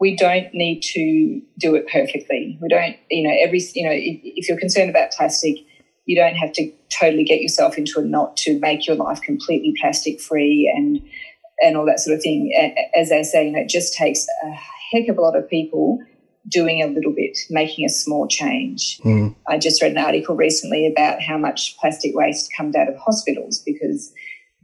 we 0.00 0.16
don't 0.16 0.48
need 0.54 0.80
to 0.94 1.42
do 1.58 1.74
it 1.74 1.86
perfectly. 1.86 2.58
We 2.62 2.68
don't, 2.68 2.96
you 3.10 3.28
know, 3.28 3.36
every 3.38 3.60
you 3.74 3.84
know, 3.86 3.92
if, 3.92 4.20
if 4.24 4.48
you're 4.48 4.58
concerned 4.58 4.88
about 4.88 5.12
plastic, 5.12 5.56
you 6.06 6.16
don't 6.16 6.36
have 6.36 6.54
to 6.54 6.72
totally 6.88 7.24
get 7.24 7.42
yourself 7.42 7.76
into 7.76 8.00
a 8.00 8.02
knot 8.02 8.38
to 8.38 8.58
make 8.58 8.86
your 8.86 8.96
life 8.96 9.20
completely 9.20 9.74
plastic 9.78 10.18
free 10.18 10.72
and 10.74 10.98
and 11.62 11.76
all 11.76 11.84
that 11.84 12.00
sort 12.00 12.16
of 12.16 12.22
thing. 12.22 12.54
As 12.94 13.12
I 13.12 13.20
say, 13.20 13.44
you 13.44 13.52
know, 13.52 13.60
it 13.60 13.68
just 13.68 13.92
takes 13.92 14.26
a 14.44 14.50
heck 14.50 15.08
of 15.08 15.18
a 15.18 15.20
lot 15.20 15.36
of 15.36 15.46
people 15.50 15.98
doing 16.50 16.82
a 16.82 16.86
little 16.86 17.12
bit, 17.12 17.38
making 17.48 17.84
a 17.84 17.88
small 17.88 18.26
change. 18.26 18.98
Mm. 19.04 19.34
I 19.48 19.58
just 19.58 19.80
read 19.82 19.92
an 19.92 19.98
article 19.98 20.36
recently 20.36 20.86
about 20.86 21.22
how 21.22 21.38
much 21.38 21.76
plastic 21.78 22.14
waste 22.14 22.50
comes 22.56 22.76
out 22.76 22.88
of 22.88 22.96
hospitals 22.96 23.62
because 23.64 24.12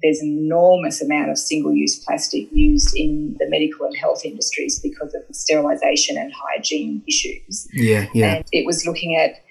there's 0.02 0.20
an 0.20 0.28
enormous 0.28 1.00
amount 1.00 1.30
of 1.30 1.38
single 1.38 1.72
use 1.72 1.98
plastic 2.04 2.48
used 2.52 2.94
in 2.94 3.34
the 3.38 3.48
medical 3.48 3.86
and 3.86 3.96
health 3.96 4.24
industries 4.24 4.78
because 4.80 5.14
of 5.14 5.22
sterilisation 5.34 6.18
and 6.18 6.32
hygiene 6.34 7.02
issues. 7.08 7.66
Yeah, 7.72 8.06
yeah. 8.12 8.36
And 8.36 8.44
it 8.52 8.66
was 8.66 8.86
looking 8.86 9.16
at 9.16 9.42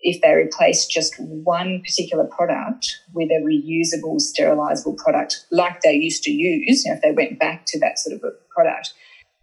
if 0.00 0.20
they 0.20 0.34
replaced 0.34 0.90
just 0.90 1.14
one 1.18 1.80
particular 1.80 2.24
product 2.24 3.00
with 3.14 3.30
a 3.30 3.42
reusable, 3.42 4.20
sterilisable 4.20 4.96
product 4.98 5.46
like 5.50 5.80
they 5.80 5.94
used 5.94 6.22
to 6.24 6.30
use, 6.30 6.84
you 6.84 6.90
know, 6.90 6.96
if 6.96 7.02
they 7.02 7.12
went 7.12 7.38
back 7.38 7.64
to 7.66 7.80
that 7.80 7.98
sort 7.98 8.14
of 8.14 8.22
a 8.22 8.32
product, 8.54 8.92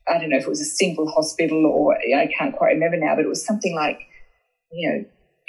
I 0.07 0.17
don't 0.17 0.29
know 0.29 0.37
if 0.37 0.43
it 0.43 0.49
was 0.49 0.61
a 0.61 0.65
single 0.65 1.09
hospital 1.09 1.65
or 1.65 1.95
I 1.95 2.29
can't 2.37 2.55
quite 2.55 2.71
remember 2.71 2.97
now, 2.97 3.15
but 3.15 3.25
it 3.25 3.29
was 3.29 3.45
something 3.45 3.75
like, 3.75 3.99
you 4.71 4.89
know, 4.89 5.05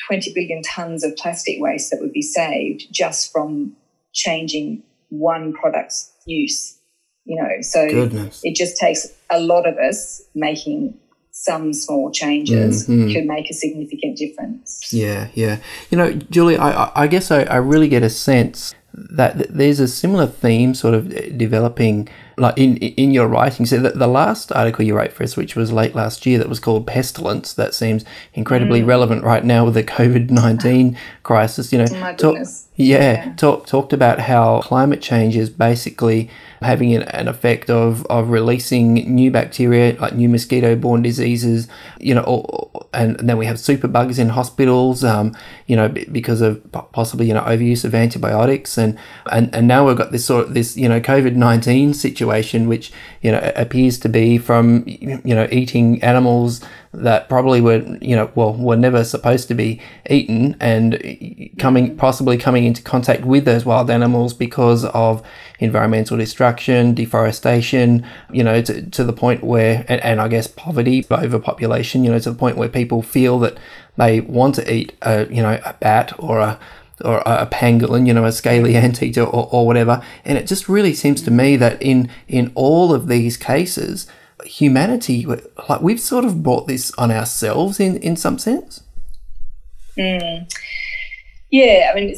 20 0.08 0.32
billion 0.34 0.62
tons 0.62 1.04
of 1.04 1.16
plastic 1.16 1.56
waste 1.60 1.90
that 1.90 2.00
would 2.00 2.12
be 2.12 2.22
saved 2.22 2.86
just 2.90 3.32
from 3.32 3.76
changing 4.12 4.82
one 5.08 5.52
product's 5.52 6.12
use. 6.26 6.78
You 7.24 7.40
know, 7.40 7.60
so 7.60 7.88
Goodness. 7.88 8.40
it 8.42 8.56
just 8.56 8.76
takes 8.76 9.06
a 9.30 9.38
lot 9.38 9.66
of 9.66 9.76
us 9.78 10.22
making 10.34 10.98
some 11.30 11.72
small 11.72 12.10
changes 12.10 12.86
mm-hmm. 12.86 13.12
could 13.12 13.24
make 13.26 13.48
a 13.48 13.54
significant 13.54 14.18
difference. 14.18 14.92
Yeah, 14.92 15.28
yeah. 15.34 15.58
You 15.90 15.98
know, 15.98 16.12
Julie, 16.12 16.58
I, 16.58 16.90
I 16.94 17.06
guess 17.06 17.30
I, 17.30 17.44
I 17.44 17.56
really 17.56 17.88
get 17.88 18.02
a 18.02 18.10
sense 18.10 18.74
that 18.92 19.48
there's 19.48 19.80
a 19.80 19.88
similar 19.88 20.26
theme 20.26 20.74
sort 20.74 20.94
of 20.94 21.08
developing 21.38 22.08
like 22.36 22.56
in 22.56 22.76
in 22.76 23.10
your 23.10 23.26
writing 23.26 23.66
so 23.66 23.78
the, 23.78 23.90
the 23.90 24.06
last 24.06 24.52
article 24.52 24.84
you 24.84 24.96
wrote 24.96 25.12
for 25.12 25.22
us 25.22 25.36
which 25.36 25.54
was 25.54 25.72
late 25.72 25.94
last 25.94 26.24
year 26.26 26.38
that 26.38 26.48
was 26.48 26.60
called 26.60 26.86
pestilence 26.86 27.52
that 27.54 27.74
seems 27.74 28.04
incredibly 28.34 28.82
mm. 28.82 28.86
relevant 28.86 29.22
right 29.22 29.44
now 29.44 29.64
with 29.64 29.74
the 29.74 29.84
covid-19 29.84 30.96
crisis 31.22 31.72
you 31.72 31.78
know 31.78 31.86
talk, 32.16 32.36
yeah, 32.76 33.26
yeah. 33.26 33.34
Talk, 33.34 33.66
talked 33.66 33.92
about 33.92 34.18
how 34.18 34.62
climate 34.62 35.02
change 35.02 35.36
is 35.36 35.50
basically 35.50 36.30
having 36.62 36.94
an, 36.94 37.02
an 37.02 37.28
effect 37.28 37.68
of, 37.68 38.06
of 38.06 38.30
releasing 38.30 38.94
new 38.94 39.30
bacteria, 39.30 39.94
like 40.00 40.14
new 40.14 40.28
mosquito 40.28 40.74
borne 40.74 41.02
diseases, 41.02 41.68
you 42.00 42.14
know, 42.14 42.22
or, 42.22 42.86
and, 42.94 43.16
then 43.18 43.36
we 43.36 43.44
have 43.44 43.56
superbugs 43.56 44.18
in 44.18 44.30
hospitals, 44.30 45.04
um, 45.04 45.36
you 45.66 45.76
know, 45.76 45.88
because 45.88 46.40
of 46.40 46.62
possibly, 46.92 47.26
you 47.26 47.34
know, 47.34 47.42
overuse 47.42 47.84
of 47.84 47.94
antibiotics. 47.94 48.78
And, 48.78 48.98
and, 49.30 49.54
and 49.54 49.68
now 49.68 49.86
we've 49.86 49.96
got 49.96 50.10
this 50.10 50.24
sort 50.24 50.46
of 50.46 50.54
this, 50.54 50.74
you 50.74 50.88
know, 50.88 51.00
COVID 51.00 51.34
19 51.34 51.92
situation, 51.92 52.21
which, 52.68 52.92
you 53.20 53.30
know, 53.32 53.52
appears 53.56 53.98
to 53.98 54.08
be 54.08 54.38
from, 54.38 54.84
you 54.86 55.34
know, 55.34 55.48
eating 55.50 56.02
animals 56.02 56.60
that 56.94 57.28
probably 57.28 57.60
were, 57.60 57.78
you 58.00 58.14
know, 58.14 58.30
well, 58.34 58.52
were 58.52 58.76
never 58.76 59.02
supposed 59.02 59.48
to 59.48 59.54
be 59.54 59.80
eaten 60.10 60.56
and 60.60 61.50
coming, 61.58 61.96
possibly 61.96 62.36
coming 62.36 62.64
into 62.64 62.82
contact 62.82 63.24
with 63.24 63.44
those 63.44 63.64
wild 63.64 63.90
animals 63.90 64.34
because 64.34 64.84
of 64.86 65.22
environmental 65.58 66.16
destruction, 66.16 66.94
deforestation, 66.94 68.06
you 68.30 68.44
know, 68.44 68.60
to, 68.60 68.82
to 68.90 69.04
the 69.04 69.12
point 69.12 69.42
where, 69.42 69.84
and, 69.88 70.02
and 70.02 70.20
I 70.20 70.28
guess 70.28 70.46
poverty, 70.46 71.04
overpopulation, 71.10 72.04
you 72.04 72.10
know, 72.10 72.18
to 72.18 72.30
the 72.30 72.38
point 72.38 72.56
where 72.56 72.68
people 72.68 73.02
feel 73.02 73.38
that 73.40 73.56
they 73.96 74.20
want 74.20 74.54
to 74.56 74.72
eat 74.72 74.92
a, 75.02 75.26
you 75.32 75.42
know, 75.42 75.60
a 75.64 75.72
bat 75.74 76.12
or 76.18 76.38
a, 76.38 76.58
or 77.04 77.18
a 77.26 77.46
pangolin, 77.46 78.06
you 78.06 78.14
know, 78.14 78.24
a 78.24 78.32
scaly 78.32 78.76
anteater 78.86 79.22
or, 79.22 79.48
or 79.50 79.66
whatever. 79.66 80.02
And 80.24 80.38
it 80.38 80.46
just 80.46 80.68
really 80.68 80.94
seems 80.94 81.22
to 81.22 81.30
me 81.30 81.56
that 81.56 81.80
in, 81.82 82.08
in 82.28 82.52
all 82.54 82.94
of 82.94 83.08
these 83.08 83.36
cases, 83.36 84.06
humanity, 84.44 85.26
like 85.26 85.80
we've 85.80 86.00
sort 86.00 86.24
of 86.24 86.42
brought 86.42 86.66
this 86.66 86.92
on 86.98 87.10
ourselves 87.10 87.80
in, 87.80 87.96
in 87.98 88.16
some 88.16 88.38
sense. 88.38 88.82
Mm. 89.96 90.50
Yeah, 91.50 91.90
I 91.92 91.94
mean, 91.94 92.14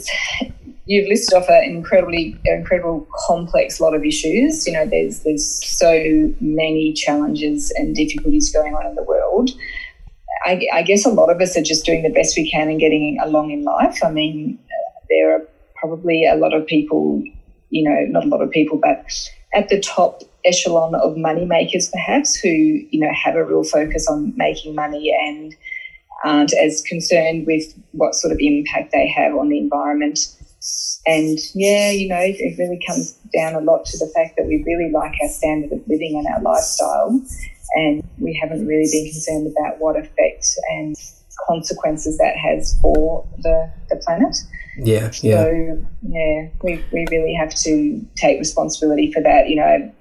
you've 0.86 1.08
listed 1.08 1.34
off 1.36 1.48
an 1.48 1.64
incredibly, 1.64 2.38
incredible, 2.44 3.06
complex 3.26 3.80
lot 3.80 3.94
of 3.94 4.04
issues. 4.04 4.66
You 4.66 4.74
know, 4.74 4.86
there's 4.86 5.20
there's 5.20 5.64
so 5.64 6.32
many 6.40 6.92
challenges 6.92 7.72
and 7.76 7.94
difficulties 7.94 8.52
going 8.52 8.74
on 8.74 8.86
in 8.86 8.94
the 8.94 9.02
world. 9.02 9.50
I, 10.44 10.66
I 10.72 10.82
guess 10.82 11.06
a 11.06 11.10
lot 11.10 11.30
of 11.30 11.40
us 11.40 11.56
are 11.56 11.62
just 11.62 11.86
doing 11.86 12.02
the 12.02 12.10
best 12.10 12.36
we 12.36 12.50
can 12.50 12.68
and 12.68 12.78
getting 12.78 13.18
along 13.22 13.50
in 13.50 13.64
life. 13.64 14.04
I 14.04 14.10
mean, 14.10 14.58
there 15.14 15.36
are 15.36 15.48
probably 15.76 16.26
a 16.26 16.36
lot 16.36 16.54
of 16.54 16.66
people, 16.66 17.22
you 17.70 17.88
know, 17.88 18.04
not 18.08 18.24
a 18.24 18.28
lot 18.28 18.42
of 18.42 18.50
people, 18.50 18.78
but 18.78 19.04
at 19.54 19.68
the 19.68 19.80
top 19.80 20.22
echelon 20.44 20.94
of 20.94 21.16
money 21.16 21.44
makers, 21.44 21.88
perhaps, 21.92 22.36
who 22.36 22.48
you 22.48 23.00
know 23.00 23.12
have 23.12 23.36
a 23.36 23.44
real 23.44 23.64
focus 23.64 24.08
on 24.08 24.32
making 24.36 24.74
money 24.74 25.14
and 25.26 25.54
aren't 26.24 26.52
as 26.54 26.82
concerned 26.82 27.46
with 27.46 27.64
what 27.92 28.14
sort 28.14 28.32
of 28.32 28.38
impact 28.40 28.92
they 28.92 29.08
have 29.08 29.34
on 29.34 29.48
the 29.48 29.58
environment. 29.58 30.18
And 31.06 31.38
yeah, 31.54 31.90
you 31.90 32.08
know, 32.08 32.20
it 32.20 32.58
really 32.58 32.82
comes 32.86 33.12
down 33.36 33.54
a 33.54 33.60
lot 33.60 33.84
to 33.86 33.98
the 33.98 34.10
fact 34.14 34.36
that 34.36 34.46
we 34.46 34.62
really 34.66 34.90
like 34.90 35.12
our 35.22 35.28
standard 35.28 35.72
of 35.72 35.86
living 35.86 36.16
and 36.16 36.26
our 36.34 36.42
lifestyle, 36.42 37.20
and 37.74 38.02
we 38.18 38.38
haven't 38.40 38.66
really 38.66 38.88
been 38.90 39.10
concerned 39.10 39.54
about 39.54 39.78
what 39.80 39.96
effect 39.96 40.46
and 40.70 40.96
consequences 41.48 42.16
that 42.18 42.36
has 42.36 42.78
for 42.80 43.26
the, 43.42 43.70
the 43.90 43.96
planet. 43.96 44.36
Yeah, 44.78 45.10
yeah. 45.22 45.44
So 45.44 45.86
yeah, 46.02 46.48
we, 46.62 46.84
we 46.92 47.06
really 47.10 47.34
have 47.34 47.54
to 47.54 48.06
take 48.16 48.38
responsibility 48.38 49.12
for 49.12 49.22
that. 49.22 49.48
You 49.48 49.56
know, 49.56 49.92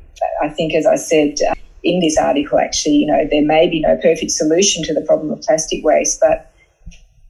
I 0.42 0.50
think, 0.50 0.74
as 0.74 0.86
I 0.86 0.96
said 0.96 1.36
uh, 1.50 1.54
in 1.84 2.00
this 2.00 2.18
article, 2.18 2.60
actually, 2.60 2.96
you 2.96 3.08
know, 3.08 3.28
there 3.30 3.46
may 3.46 3.70
be 3.70 3.82
no 3.82 3.98
perfect 3.98 4.32
solution 4.32 4.84
to 4.84 4.94
the 4.94 5.02
problem 5.02 5.32
of 5.32 5.42
plastic 5.42 5.84
waste, 5.84 6.20
but 6.20 6.52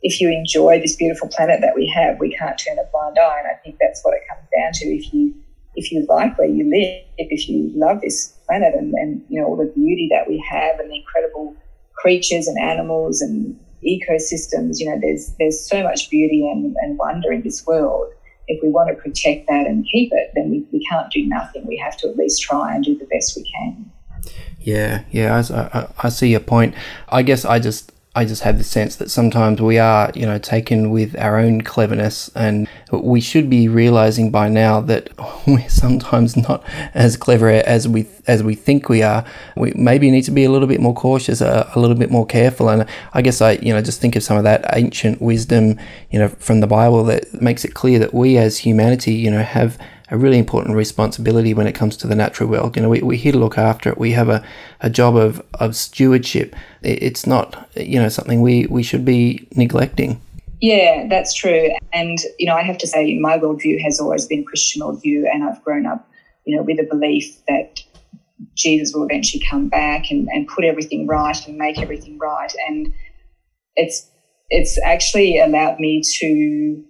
if 0.01 0.19
you 0.19 0.29
enjoy 0.29 0.79
this 0.79 0.95
beautiful 0.95 1.29
planet 1.29 1.62
that 1.62 1.75
we 1.75 1.88
have, 1.88 2.19
we 2.19 2.36
can't 2.36 2.58
turn 2.58 2.77
a 2.77 2.84
blind 2.91 3.17
eye. 3.17 3.39
And 3.39 3.47
I 3.47 3.56
think 3.63 3.77
that's 3.79 4.01
what 4.03 4.13
it 4.13 4.21
comes 4.29 4.47
down 4.58 4.73
to. 4.73 4.86
If 4.86 5.13
you 5.13 5.34
if 5.75 5.91
you 5.91 6.06
like 6.08 6.38
where 6.38 6.47
you 6.47 6.69
live, 6.69 7.03
if 7.17 7.49
you 7.49 7.71
love 7.73 8.01
this 8.01 8.27
planet 8.45 8.75
and, 8.75 8.93
and 8.93 9.23
you 9.29 9.41
know 9.41 9.47
all 9.47 9.58
the 9.58 9.71
beauty 9.75 10.08
that 10.12 10.27
we 10.27 10.43
have 10.49 10.79
and 10.79 10.91
the 10.91 10.95
incredible 10.95 11.56
creatures 11.95 12.47
and 12.47 12.60
animals 12.60 13.21
and 13.21 13.60
ecosystems. 13.84 14.80
You 14.80 14.89
know, 14.89 15.00
there's 15.02 15.34
there's 15.39 15.60
so 15.60 15.84
much 15.84 16.10
beauty 16.10 16.50
and, 16.50 16.76
and 16.82 16.98
wonder 16.98 17.32
in 17.32 17.41
this 17.41 17.65
world. 17.65 18.12
If 18.48 18.62
we 18.62 18.69
want 18.69 18.89
to 18.89 18.96
protect 18.96 19.48
that 19.48 19.67
and 19.67 19.86
keep 19.89 20.12
it, 20.12 20.32
then 20.36 20.50
we, 20.50 20.65
we 20.74 20.86
can't 20.86 21.10
do 21.12 21.26
nothing. 21.26 21.65
We 21.65 21.78
have 21.78 21.96
to 21.98 22.10
at 22.10 22.17
least 22.17 22.41
try 22.41 22.76
and 22.76 22.84
do 22.84 22.98
the 22.98 23.06
best 23.06 23.38
we 23.38 23.43
can. 23.50 23.89
Yeah, 24.60 25.04
yeah, 25.12 25.41
I, 25.50 25.80
I, 25.80 25.88
I 26.04 26.10
see 26.10 26.30
your 26.30 26.41
point. 26.41 26.76
I 27.10 27.22
guess 27.22 27.46
I 27.46 27.60
just 27.60 27.92
I 28.15 28.26
just 28.26 28.43
have 28.43 28.60
the 28.60 28.63
sense 28.63 28.97
that 28.97 29.10
sometimes 29.10 29.60
we 29.60 29.80
are, 29.80 30.12
you 30.13 30.28
know, 30.28 30.38
taken 30.38 30.91
with 30.91 31.17
our 31.17 31.39
own 31.39 31.62
cleverness, 31.62 32.30
and 32.36 32.69
we 32.91 33.19
should 33.19 33.49
be 33.49 33.67
realizing 33.67 34.30
by 34.30 34.49
now 34.49 34.82
that 34.82 35.10
we're 35.47 35.67
sometimes 35.67 36.38
not 36.38 36.63
as 36.93 37.17
clever 37.17 37.49
as 37.49 37.88
we 37.88 38.06
as 38.28 38.43
we 38.43 38.54
think 38.54 38.88
we 38.88 39.02
are. 39.02 39.26
We 39.58 39.73
maybe 39.76 40.12
need 40.12 40.26
to 40.26 40.32
be 40.32 40.43
a 40.43 40.52
little 40.52 40.67
bit 40.67 40.80
more 40.80 40.93
cautious, 40.93 41.41
a, 41.41 41.71
a 41.73 41.80
little 41.80 41.97
bit 41.97 42.12
more 42.12 42.28
careful, 42.28 42.69
and 42.69 42.88
I 43.13 43.23
guess 43.23 43.41
I, 43.41 43.54
you 43.54 43.73
know, 43.73 43.82
just 43.82 43.99
think 43.99 44.15
of 44.15 44.21
some 44.21 44.38
of 44.38 44.43
that 44.43 44.63
ancient 44.73 45.19
wisdom, 45.19 45.80
you 46.12 46.19
know, 46.19 46.28
from 46.30 46.60
the 46.60 46.67
Bible 46.67 47.04
that 47.06 47.41
makes 47.41 47.65
it 47.65 47.73
clear 47.73 47.97
that 47.97 48.13
we 48.13 48.38
as 48.38 48.60
humanity, 48.60 49.13
you 49.13 49.32
know, 49.32 49.41
have 49.41 49.80
a 50.13 50.17
really 50.17 50.38
important 50.38 50.76
responsibility 50.78 51.56
when 51.56 51.65
it 51.65 51.73
comes 51.73 51.97
to 51.97 52.06
the 52.06 52.13
natural 52.13 52.47
world. 52.47 52.76
You 52.76 52.84
know, 52.84 52.89
we, 52.89 53.02
we're 53.02 53.17
here 53.17 53.32
to 53.32 53.39
look 53.39 53.58
after 53.58 53.89
it. 53.89 53.97
We 53.97 54.12
have 54.12 54.30
a, 54.30 54.45
a 54.80 54.88
job 54.88 55.15
of, 55.15 55.43
of 55.56 55.76
stewardship. 55.76 56.56
It's 56.84 57.26
not, 57.26 57.67
you 57.76 57.99
know, 57.99 58.10
something 58.10 58.43
we, 58.43 58.67
we 58.67 58.84
should 58.84 59.04
be 59.04 59.47
neglecting. 59.56 60.21
Yeah, 60.62 61.08
that's 61.10 61.34
true. 61.34 61.71
And, 61.91 62.19
you 62.38 62.45
know, 62.45 62.56
I 62.56 62.62
have 62.62 62.78
to 62.78 62.88
say 62.88 63.17
my 63.17 63.39
worldview 63.39 63.82
has 63.82 63.99
always 63.99 64.28
been 64.28 64.45
Christian 64.45 64.84
worldview 64.84 65.23
and 65.34 65.43
I've 65.43 65.63
grown 65.63 65.88
up, 65.88 66.08
you 66.45 66.56
know, 66.56 66.62
with 66.62 66.80
a 66.80 66.84
belief 66.84 67.36
that 67.47 67.80
Jesus 68.54 68.93
will 68.93 69.06
eventually 69.06 69.43
come 69.49 69.67
back 69.67 70.12
and, 70.12 70.28
and 70.32 70.47
put 70.47 70.63
everything 70.63 71.08
right 71.08 71.47
and 71.47 71.58
make 71.58 71.80
everything 71.80 72.19
right. 72.19 72.54
And 72.67 72.93
it's 73.76 74.08
it's 74.52 74.80
actually 74.84 75.39
allowed 75.39 75.80
me 75.80 76.04
to, 76.19 76.84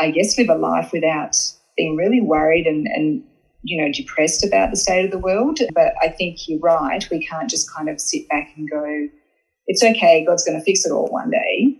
I 0.00 0.10
guess, 0.10 0.36
live 0.36 0.48
a 0.48 0.56
life 0.56 0.90
without 0.92 1.36
being 1.78 1.96
really 1.96 2.20
worried 2.20 2.66
and, 2.66 2.86
and 2.88 3.22
you 3.62 3.82
know 3.82 3.90
depressed 3.90 4.44
about 4.44 4.70
the 4.70 4.76
state 4.76 5.06
of 5.06 5.10
the 5.10 5.18
world. 5.18 5.60
But 5.74 5.94
I 6.02 6.08
think 6.08 6.46
you're 6.46 6.58
right. 6.58 7.08
We 7.10 7.24
can't 7.24 7.48
just 7.48 7.72
kind 7.72 7.88
of 7.88 7.98
sit 7.98 8.28
back 8.28 8.50
and 8.56 8.68
go, 8.70 9.08
"It's 9.66 9.82
okay. 9.82 10.26
God's 10.26 10.44
going 10.44 10.58
to 10.58 10.64
fix 10.64 10.84
it 10.84 10.92
all 10.92 11.08
one 11.08 11.30
day." 11.30 11.78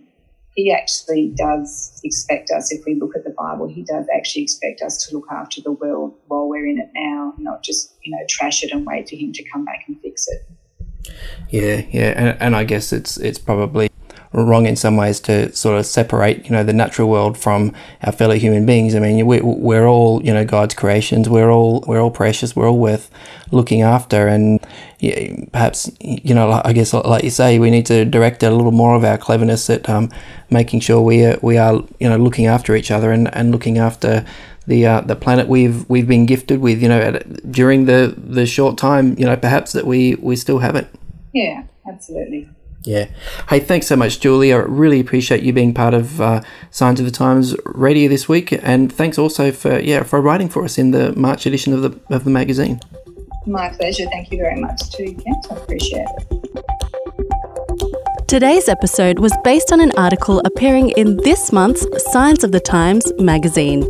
He 0.55 0.73
actually 0.73 1.33
does 1.37 2.01
expect 2.03 2.49
us. 2.49 2.71
If 2.71 2.83
we 2.85 2.95
look 2.95 3.15
at 3.15 3.23
the 3.23 3.35
Bible, 3.37 3.67
He 3.67 3.83
does 3.83 4.07
actually 4.13 4.43
expect 4.43 4.81
us 4.81 5.05
to 5.05 5.15
look 5.15 5.27
after 5.31 5.61
the 5.61 5.73
world 5.73 6.15
while 6.27 6.49
we're 6.49 6.67
in 6.67 6.79
it 6.79 6.89
now, 6.95 7.33
not 7.37 7.61
just 7.63 7.93
you 8.03 8.11
know 8.11 8.25
trash 8.27 8.63
it 8.63 8.71
and 8.71 8.85
wait 8.85 9.09
for 9.09 9.15
Him 9.15 9.31
to 9.33 9.43
come 9.49 9.65
back 9.65 9.83
and 9.87 9.99
fix 10.01 10.27
it. 10.27 10.49
Yeah, 11.49 11.85
yeah, 11.91 12.13
and, 12.15 12.41
and 12.41 12.55
I 12.55 12.63
guess 12.63 12.91
it's 12.91 13.17
it's 13.17 13.39
probably 13.39 13.89
wrong 14.31 14.65
in 14.65 14.75
some 14.75 14.95
ways 14.95 15.19
to 15.19 15.51
sort 15.55 15.79
of 15.79 15.85
separate, 15.85 16.45
you 16.45 16.51
know, 16.51 16.63
the 16.63 16.73
natural 16.73 17.09
world 17.09 17.37
from 17.37 17.73
our 18.03 18.11
fellow 18.11 18.35
human 18.35 18.65
beings. 18.65 18.93
I 18.93 18.99
mean, 18.99 19.25
we, 19.25 19.41
we're 19.41 19.87
all, 19.87 20.23
you 20.23 20.33
know, 20.33 20.45
God's 20.45 20.75
creations. 20.75 21.27
We're 21.27 21.49
all, 21.49 21.83
we're 21.87 21.99
all 21.99 22.11
precious. 22.11 22.55
We're 22.55 22.69
all 22.69 22.77
worth 22.77 23.09
looking 23.51 23.81
after. 23.81 24.27
And 24.27 24.59
yeah, 24.99 25.45
perhaps, 25.51 25.91
you 25.99 26.35
know, 26.35 26.61
I 26.63 26.73
guess, 26.73 26.93
like 26.93 27.23
you 27.23 27.31
say, 27.31 27.57
we 27.57 27.71
need 27.71 27.87
to 27.87 28.05
direct 28.05 28.43
a 28.43 28.51
little 28.51 28.71
more 28.71 28.95
of 28.95 29.03
our 29.03 29.17
cleverness 29.17 29.69
at 29.69 29.89
um, 29.89 30.11
making 30.49 30.81
sure 30.81 31.01
we 31.01 31.25
are, 31.25 31.39
we 31.41 31.57
are, 31.57 31.83
you 31.99 32.07
know, 32.07 32.17
looking 32.17 32.45
after 32.45 32.75
each 32.75 32.91
other 32.91 33.11
and, 33.11 33.33
and 33.35 33.51
looking 33.51 33.79
after 33.79 34.25
the 34.67 34.85
uh, 34.85 35.01
the 35.01 35.15
planet 35.15 35.47
we've 35.47 35.89
we've 35.89 36.07
been 36.07 36.27
gifted 36.27 36.61
with. 36.61 36.79
You 36.79 36.89
know, 36.89 37.19
during 37.49 37.85
the 37.85 38.13
the 38.15 38.45
short 38.45 38.77
time, 38.77 39.17
you 39.17 39.25
know, 39.25 39.35
perhaps 39.35 39.71
that 39.71 39.87
we 39.87 40.13
we 40.15 40.35
still 40.35 40.59
haven't. 40.59 40.87
Yeah, 41.33 41.63
absolutely. 41.87 42.47
Yeah. 42.83 43.07
Hey, 43.49 43.59
thanks 43.59 43.87
so 43.87 43.95
much, 43.95 44.19
Julie. 44.19 44.53
I 44.53 44.57
really 44.57 44.99
appreciate 44.99 45.43
you 45.43 45.51
being 45.51 45.73
part 45.73 45.93
of 45.93 46.21
uh, 46.21 46.41
Signs 46.71 46.99
of 46.99 47.05
the 47.05 47.11
Times 47.11 47.55
Radio 47.65 48.07
this 48.07 48.29
week, 48.29 48.51
and 48.63 48.91
thanks 48.91 49.17
also 49.17 49.51
for 49.51 49.79
yeah 49.79 50.03
for 50.03 50.21
writing 50.21 50.47
for 50.49 50.63
us 50.63 50.77
in 50.77 50.91
the 50.91 51.13
March 51.15 51.45
edition 51.45 51.73
of 51.73 51.81
the 51.81 51.99
of 52.15 52.23
the 52.23 52.29
magazine. 52.29 52.79
My 53.45 53.69
pleasure. 53.69 54.05
Thank 54.11 54.31
you 54.31 54.37
very 54.37 54.59
much 54.59 54.91
too, 54.91 55.13
Kent. 55.13 55.47
I 55.51 55.55
appreciate 55.55 56.07
it. 56.07 56.39
Today's 58.27 58.69
episode 58.69 59.19
was 59.19 59.35
based 59.43 59.73
on 59.73 59.81
an 59.81 59.91
article 59.97 60.39
appearing 60.45 60.91
in 60.91 61.17
this 61.17 61.51
month's 61.51 61.85
Signs 62.11 62.43
of 62.43 62.51
the 62.51 62.59
Times 62.59 63.11
magazine. 63.17 63.83